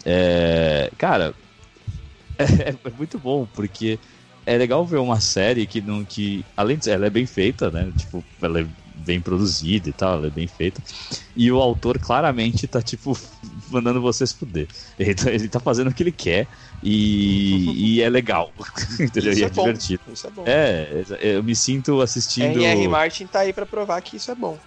[0.05, 1.33] É, cara,
[2.37, 3.99] é, é muito bom, porque
[4.45, 7.91] é legal ver uma série que não que além de ela é bem feita, né?
[7.97, 10.81] Tipo, ela é bem produzida e tal, ela é bem feita.
[11.35, 13.17] E o autor claramente tá tipo
[13.69, 14.67] mandando vocês fuder.
[14.99, 16.47] Ele tá, ele tá fazendo o que ele quer
[16.83, 18.51] e, e é legal.
[18.99, 19.31] Entendeu?
[19.31, 19.63] Isso E é é, bom.
[19.63, 20.01] divertido.
[20.11, 20.43] Isso é bom.
[20.45, 22.59] É, eu me sinto assistindo.
[22.59, 22.87] R.R.
[22.87, 24.57] Martin tá aí pra provar que isso é bom.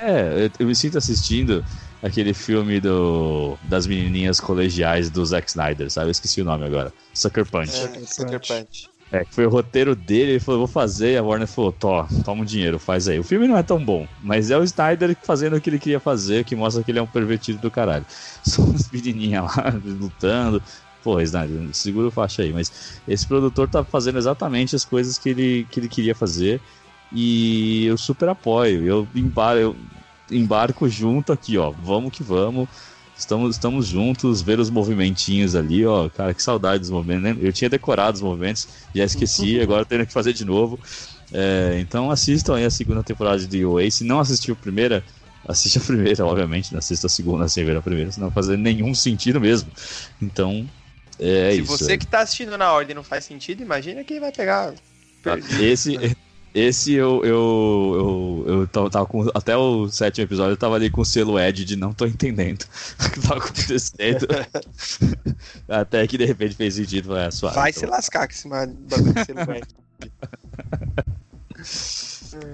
[0.00, 1.64] É, eu, eu me sinto assistindo
[2.02, 6.08] aquele filme do, das menininhas colegiais do Zack Snyder, sabe?
[6.08, 6.92] Eu esqueci o nome agora.
[7.14, 7.70] Sucker Punch.
[7.74, 8.88] É, Sucker Punch.
[9.10, 12.42] É, foi o roteiro dele, ele falou, vou fazer, e a Warner falou, Tó, toma
[12.42, 13.18] um dinheiro, faz aí.
[13.18, 15.98] O filme não é tão bom, mas é o Snyder fazendo o que ele queria
[15.98, 18.04] fazer, que mostra que ele é um pervertido do caralho.
[18.44, 20.62] São as menininhas lá, lutando.
[21.02, 25.30] Pô, Snyder, segura o faixa aí, mas esse produtor tá fazendo exatamente as coisas que
[25.30, 26.60] ele, que ele queria fazer,
[27.10, 29.74] e eu super apoio, eu, embar eu
[30.30, 32.68] embarco junto aqui, ó, vamos que vamos.
[33.18, 36.08] Estamos, estamos juntos, ver os movimentinhos ali, ó.
[36.08, 37.22] Cara, que saudade dos movimentos.
[37.24, 37.36] né?
[37.40, 40.78] Eu tinha decorado os movimentos, já esqueci, agora tendo que fazer de novo.
[41.32, 43.90] É, então assistam aí a segunda temporada de OA.
[43.90, 45.04] Se não assistiu a primeira,
[45.46, 46.70] assiste a primeira, obviamente.
[46.72, 49.68] Não assista a segunda sem ver a primeira, senão não faz nenhum sentido mesmo.
[50.22, 50.64] Então,
[51.18, 51.76] é Se isso.
[51.76, 54.72] você que tá assistindo na ordem não faz sentido, imagina quem vai pegar.
[55.24, 55.36] Tá?
[55.60, 55.98] Esse,
[56.54, 59.28] esse eu, eu, eu, eu tava, tava com.
[59.34, 62.64] Até o sétimo episódio eu tava ali com o selo Ed de não tô entendendo
[63.00, 64.26] o que tava acontecendo.
[65.68, 67.08] até que de repente fez sentido.
[67.08, 69.60] Falei, ah, suave, Vai então se lascar com esse bagulho que você não vai.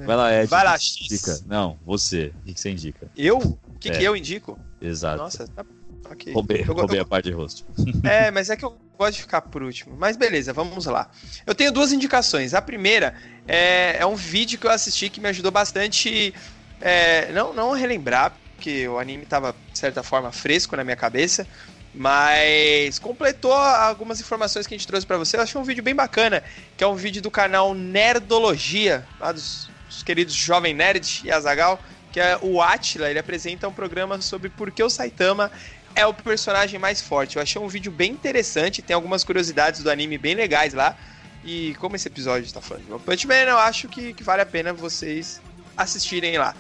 [0.07, 0.47] Vai lá, Ed.
[0.49, 0.97] Vai lá, X.
[1.11, 1.41] Indica.
[1.47, 2.33] Não, você.
[2.41, 3.11] O que que você indica?
[3.17, 3.39] Eu?
[3.39, 3.99] O que, É.
[3.99, 4.59] que eu indico?
[4.81, 5.19] Exato.
[5.19, 5.65] Nossa, tá.
[6.11, 6.33] Ok.
[6.33, 7.65] roubei Eu- roubei eu- a parte de rosto.
[8.03, 9.97] É, mas é que eu gosto de ficar por último.
[9.99, 11.11] Mas beleza, vamos lá.
[11.47, 12.55] Eu tenho duas indicações.
[12.55, 13.15] A primeira
[13.47, 16.35] é, é um vídeo que eu assisti que me ajudou bastante.
[16.81, 21.47] é, não, não relembrar, porque o anime tava, de certa forma, fresco na minha cabeça.
[21.95, 25.37] Mas completou algumas informações que a gente trouxe para você.
[25.37, 26.43] Eu achei um vídeo bem bacana,
[26.77, 31.81] que é um vídeo do canal Nerdologia, lá dos, dos queridos Jovem Nerd e Azagal,
[32.11, 33.09] que é o Atila.
[33.09, 35.53] Ele apresenta um programa sobre por que o Saitama
[35.95, 37.37] é o personagem mais forte.
[37.37, 40.97] Eu achei um vídeo bem interessante, tem algumas curiosidades do anime bem legais lá.
[41.45, 44.43] E como esse episódio está falando de One Punch Man, eu acho que, que vale
[44.43, 45.41] a pena vocês
[45.77, 46.55] assistirem lá.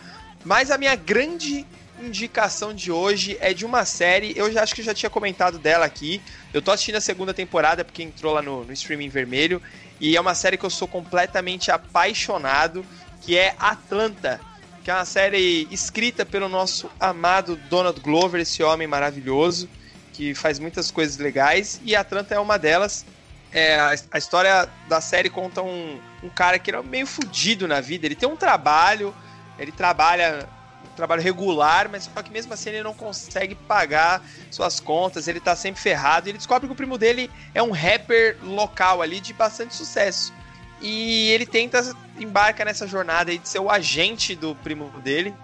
[0.44, 1.66] Mas a minha grande
[2.00, 5.86] indicação de hoje é de uma série, eu já acho que já tinha comentado dela
[5.86, 6.20] aqui.
[6.52, 9.62] Eu tô assistindo a segunda temporada porque entrou lá no, no streaming vermelho.
[10.00, 12.84] E é uma série que eu sou completamente apaixonado,
[13.22, 14.40] que é Atlanta.
[14.84, 19.66] Que é uma série escrita pelo nosso amado Donald Glover, esse homem maravilhoso,
[20.12, 21.80] que faz muitas coisas legais.
[21.82, 23.06] E Atlanta é uma delas.
[23.50, 27.80] É, a, a história da série conta um, um cara que é meio fudido na
[27.80, 28.04] vida.
[28.04, 29.14] Ele tem um trabalho,
[29.58, 30.46] ele trabalha
[30.94, 35.56] trabalho regular, mas só que mesmo assim ele não consegue pagar suas contas, ele tá
[35.56, 36.28] sempre ferrado.
[36.28, 40.32] E ele descobre que o primo dele é um rapper local ali de bastante sucesso.
[40.80, 45.34] E ele tenta embarca nessa jornada aí de ser o agente do primo dele,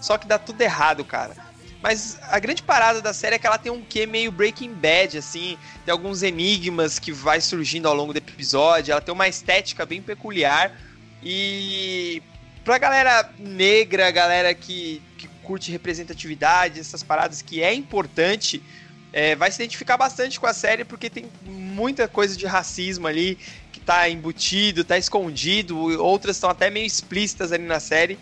[0.00, 1.34] só que dá tudo errado, cara.
[1.82, 5.16] Mas a grande parada da série é que ela tem um quê meio Breaking Bad,
[5.16, 9.86] assim, tem alguns enigmas que vai surgindo ao longo do episódio, ela tem uma estética
[9.86, 10.72] bem peculiar
[11.22, 12.22] e
[12.64, 18.62] pra galera negra, galera que, que curte representatividade, essas paradas que é importante,
[19.12, 23.38] é, vai se identificar bastante com a série porque tem muita coisa de racismo ali
[23.90, 28.16] tá embutido, tá escondido, outras estão até meio explícitas ali na série.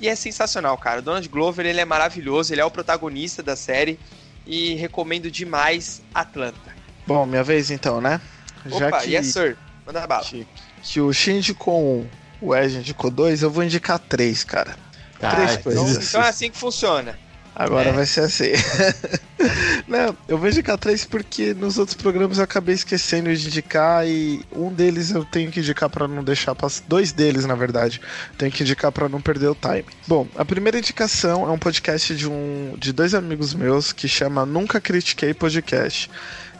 [0.00, 0.98] E é sensacional, cara.
[0.98, 4.00] O Donald Glover, ele é maravilhoso, ele é o protagonista da série
[4.44, 6.74] e recomendo demais Atlanta.
[7.06, 8.20] Bom, minha vez então, né?
[8.68, 9.56] Opa, que, yes sir.
[9.86, 10.24] Manda bala.
[10.24, 10.44] Que,
[10.82, 12.04] que o Shinji com
[12.40, 14.76] o Ed indicou dois, eu vou indicar três, cara.
[15.20, 16.08] Ah, três então- coisas.
[16.08, 17.16] Então é assim que funciona.
[17.54, 17.92] Agora É.
[17.92, 18.52] vai ser assim.
[19.88, 24.40] Não, eu vou indicar três porque nos outros programas eu acabei esquecendo de indicar e
[24.52, 26.84] um deles eu tenho que indicar pra não deixar passar.
[26.86, 28.00] Dois deles, na verdade,
[28.38, 29.84] tenho que indicar pra não perder o time.
[30.06, 34.46] Bom, a primeira indicação é um podcast de um de dois amigos meus que chama
[34.46, 36.08] Nunca Critiquei Podcast.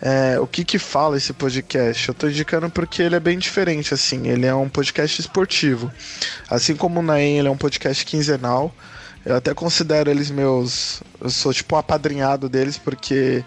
[0.05, 2.09] É, o que que fala esse podcast?
[2.09, 4.27] Eu tô indicando porque ele é bem diferente, assim.
[4.27, 5.93] Ele é um podcast esportivo.
[6.51, 8.75] Assim como o Naem, ele é um podcast quinzenal.
[9.25, 11.03] Eu até considero eles meus.
[11.21, 13.45] Eu sou tipo um apadrinhado deles, porque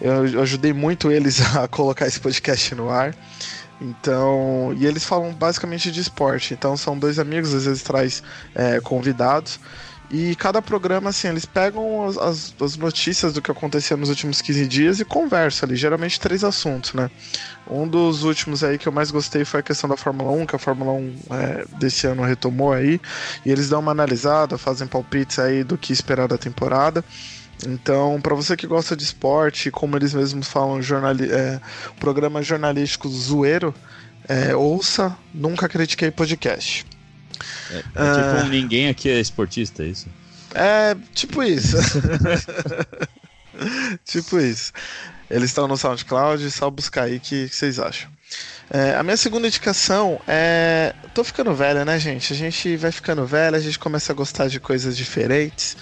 [0.00, 3.14] eu, ajudei muito eles a colocar esse podcast no ar.
[3.80, 4.74] Então.
[4.76, 6.54] E eles falam basicamente de esporte.
[6.54, 8.22] Então são dois amigos, às vezes traz
[8.54, 9.58] é, convidados.
[10.10, 14.40] E cada programa, assim, eles pegam as, as, as notícias do que aconteceu nos últimos
[14.42, 17.10] 15 dias e conversam ali, geralmente três assuntos, né?
[17.66, 20.56] Um dos últimos aí que eu mais gostei foi a questão da Fórmula 1, que
[20.56, 23.00] a Fórmula 1 é, desse ano retomou aí.
[23.44, 27.02] E eles dão uma analisada, fazem palpites aí do que esperar da temporada.
[27.66, 31.60] Então, para você que gosta de esporte, como eles mesmos falam, jornali é,
[31.98, 33.74] programa jornalístico zoeiro,
[34.28, 36.84] é, ouça Nunca Critiquei Podcast.
[37.74, 40.06] É, é tipo um ninguém aqui é esportista, é isso?
[40.54, 41.76] É, tipo isso.
[44.04, 44.72] tipo isso.
[45.30, 48.08] Eles estão no SoundCloud, só buscar aí que, que vocês acham.
[48.70, 50.94] É, a minha segunda indicação é.
[51.14, 52.32] Tô ficando velho, né, gente?
[52.32, 55.76] A gente vai ficando velho, a gente começa a gostar de coisas diferentes.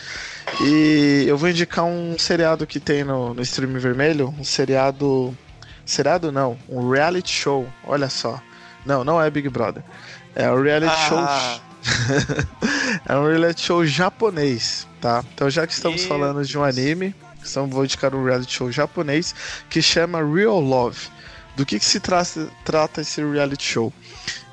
[0.61, 5.37] E eu vou indicar um seriado que tem no, no stream vermelho, um seriado.
[5.85, 8.41] Seriado não, um reality show, olha só.
[8.87, 9.83] Não, não é Big Brother.
[10.35, 11.09] É um reality Ah.
[11.09, 11.72] show.
[13.07, 15.25] é um reality show japonês, tá?
[15.35, 18.71] Então já que estamos Meu falando de um anime, então vou indicar um reality show
[18.71, 19.35] japonês
[19.69, 21.09] que chama Real Love.
[21.57, 22.23] Do que, que se tra
[22.65, 23.93] trata esse reality show?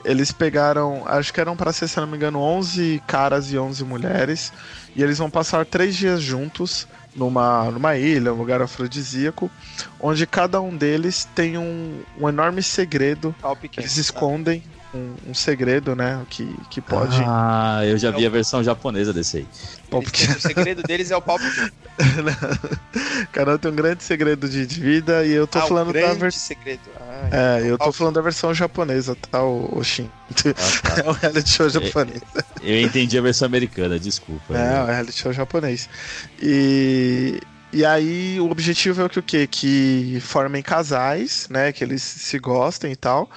[0.03, 3.84] Eles pegaram, acho que eram para ser, se não me engano, 11 caras e 11
[3.84, 4.51] mulheres,
[4.95, 9.51] e eles vão passar três dias juntos numa, numa ilha, um lugar afrodisíaco,
[9.99, 13.36] onde cada um deles tem um, um enorme segredo.
[13.59, 13.84] Pequeno.
[13.84, 14.63] Eles escondem
[14.93, 16.25] um, um segredo, né?
[16.29, 17.21] Que, que pode.
[17.25, 19.47] Ah, eu já vi a versão japonesa desse aí.
[19.89, 20.11] Pequeno.
[20.11, 21.39] têm- O segredo deles é o pau um
[23.57, 26.19] tem um grande segredo de, de vida, e eu tô Ah, o falando da grande
[26.19, 26.47] versão.
[26.47, 26.81] segredo.
[26.99, 30.09] Ah, É, eu tô falando da versão japonesa, tá, o, o Shin?
[30.29, 31.01] Ah, tá.
[31.05, 32.21] É um reality show japonês.
[32.61, 34.55] Eu entendi a versão americana, desculpa.
[34.55, 35.89] É, um reality show japonês.
[36.41, 37.39] E,
[37.73, 39.47] e aí o objetivo é o que o quê?
[39.47, 41.71] Que formem casais, né?
[41.71, 43.29] Que eles se gostem e tal.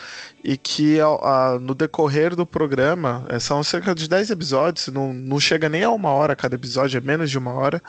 [0.45, 5.13] E que ao- a- no decorrer do programa, é, são cerca de 10 episódios, não,
[5.13, 7.81] não chega nem a uma hora cada episódio, é menos de uma hora.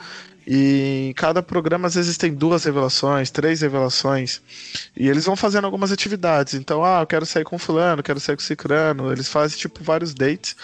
[0.46, 4.42] E em cada programa, às vezes, tem duas revelações, três revelações.
[4.94, 6.52] E eles vão fazendo algumas atividades.
[6.52, 9.10] Então, ah, eu quero sair com fulano, quero sair com cicrano.
[9.10, 10.54] Eles fazem, tipo, vários dates.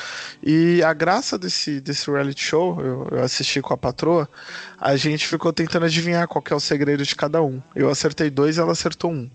[0.43, 4.29] E a graça desse, desse reality show, eu, eu assisti com a patroa,
[4.79, 7.63] a gente ficou tentando adivinhar qual é o segredo de cada um.
[7.75, 9.31] Eu acertei dois, ela acertou um.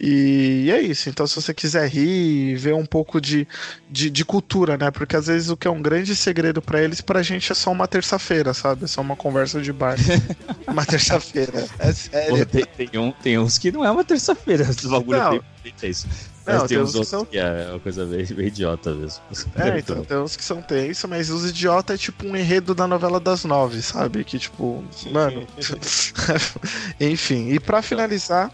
[0.00, 1.08] E é isso.
[1.08, 3.46] Então, se você quiser rir e ver um pouco de,
[3.88, 4.90] de, de cultura, né?
[4.90, 7.70] Porque às vezes o que é um grande segredo pra eles, pra gente é só
[7.70, 8.84] uma terça-feira, sabe?
[8.84, 9.96] É só uma conversa de bar.
[10.66, 11.66] uma terça-feira.
[11.78, 12.46] É Pô, sério.
[12.46, 15.30] tem, tem um- tem uns que não é uma terça-feira, esse bagulho Não.
[15.30, 16.06] bem feito é isso.
[16.46, 18.46] Mas Não, tem tem uns uns que outros são- que é uma coisa bem, bem
[18.48, 19.22] idiota mesmo.
[19.56, 22.86] É, então, tem uns que são tensos, mas os idiotas é tipo um enredo da
[22.86, 24.22] novela das nove, sabe?
[24.24, 25.46] Que tipo, mano.
[27.00, 28.50] Enfim, e pra finalizar.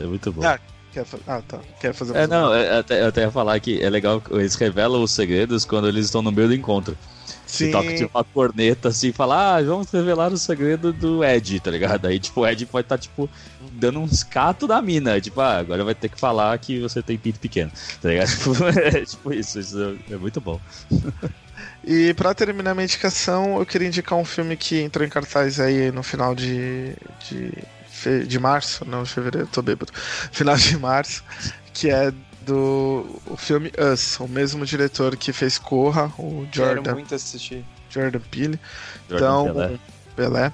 [0.00, 0.44] É muito bom.
[0.44, 0.58] Ah,
[0.98, 1.60] Quer fa- Ah, tá.
[1.78, 4.56] Quer fazer É, não, é, até, eu até ia falar que é legal que eles
[4.56, 6.96] revelam os segredos quando eles estão no meio do encontro.
[7.46, 7.66] Sim.
[7.66, 11.70] E toca tipo uma corneta assim, fala, ah, vamos revelar o segredo do Ed, tá
[11.70, 12.06] ligado?
[12.06, 13.30] Aí, tipo, o Ed pode estar, tipo,
[13.72, 15.20] dando uns catos da mina.
[15.20, 17.70] Tipo, ah, agora vai ter que falar que você tem pinto pequeno,
[18.02, 18.28] tá ligado?
[18.36, 20.60] Tipo, é, tipo isso, isso é muito bom.
[21.84, 25.92] E pra terminar minha indicação, eu queria indicar um filme que entrou em cartaz aí
[25.92, 26.92] no final de.
[27.28, 27.52] de,
[27.98, 29.92] fe- de março, não, de fevereiro, tô bêbado.
[30.32, 31.22] Final de março,
[31.74, 36.94] que é do o filme Us, o mesmo diretor que fez Corra, o Quero Jordan,
[36.94, 37.64] muito assistir.
[37.90, 38.58] Jordan Peele.
[39.08, 39.78] Jordan Então, Pelé.
[40.16, 40.52] Pelé.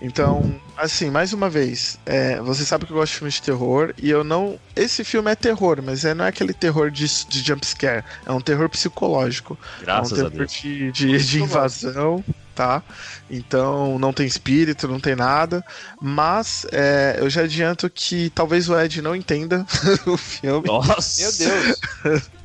[0.00, 3.94] Então, assim, mais uma vez, é, você sabe que eu gosto de filmes de terror
[3.96, 4.58] e eu não.
[4.74, 8.40] Esse filme é terror, mas é, não é aquele terror de, de jumpscare, é um
[8.40, 9.58] terror psicológico.
[9.80, 10.52] Graças é um a terror Deus.
[10.52, 12.22] de, de, de invasão,
[12.56, 12.82] tá?
[13.30, 15.62] Então não tem espírito, não tem nada.
[16.00, 19.64] Mas é, eu já adianto que talvez o Ed não entenda
[20.06, 20.66] o filme.
[20.66, 21.22] Nossa!
[21.22, 22.22] Meu Deus.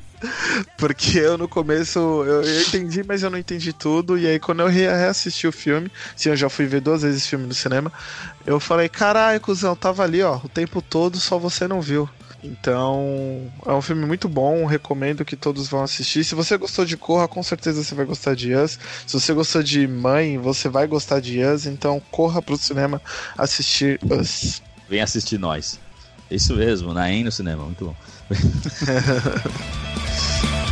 [0.78, 4.16] Porque eu no começo eu, eu entendi, mas eu não entendi tudo.
[4.16, 7.22] E aí quando eu re- reassisti o filme, sim, eu já fui ver duas vezes
[7.22, 7.92] esse filme no cinema,
[8.46, 12.08] eu falei, caralho, cuzão, tava ali, ó, o tempo todo, só você não viu.
[12.42, 16.24] Então, é um filme muito bom, recomendo que todos vão assistir.
[16.24, 18.78] Se você gostou de Corra, com certeza você vai gostar de Us.
[19.06, 21.66] Se você gostou de Mãe, você vai gostar de Us.
[21.66, 23.00] Então, corra pro cinema
[23.38, 24.60] assistir Us.
[24.88, 25.78] Vem assistir nós.
[26.30, 27.94] Isso mesmo, Naem no cinema, muito bom.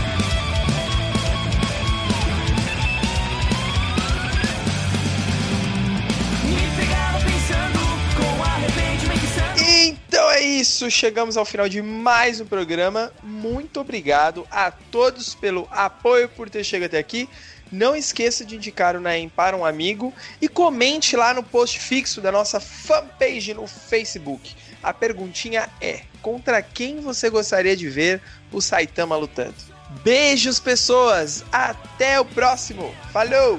[10.60, 13.10] isso, chegamos ao final de mais um programa.
[13.22, 17.26] Muito obrigado a todos pelo apoio por ter chegado até aqui.
[17.72, 22.20] Não esqueça de indicar o Naem para um amigo e comente lá no post fixo
[22.20, 24.54] da nossa fanpage no Facebook.
[24.82, 28.20] A perguntinha é: contra quem você gostaria de ver
[28.52, 29.54] o Saitama lutando?
[30.04, 31.42] Beijos, pessoas!
[31.50, 32.94] Até o próximo!
[33.12, 33.58] Falou!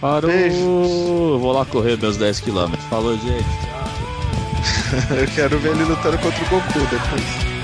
[0.00, 2.74] Eu Vou lá correr meus 10km.
[2.88, 4.07] Falou, gente.
[5.10, 7.58] Eu quero ver ele lutando contra o Goku depois.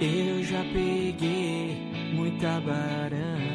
[0.00, 1.76] Eu já peguei
[2.12, 3.51] muita baranga.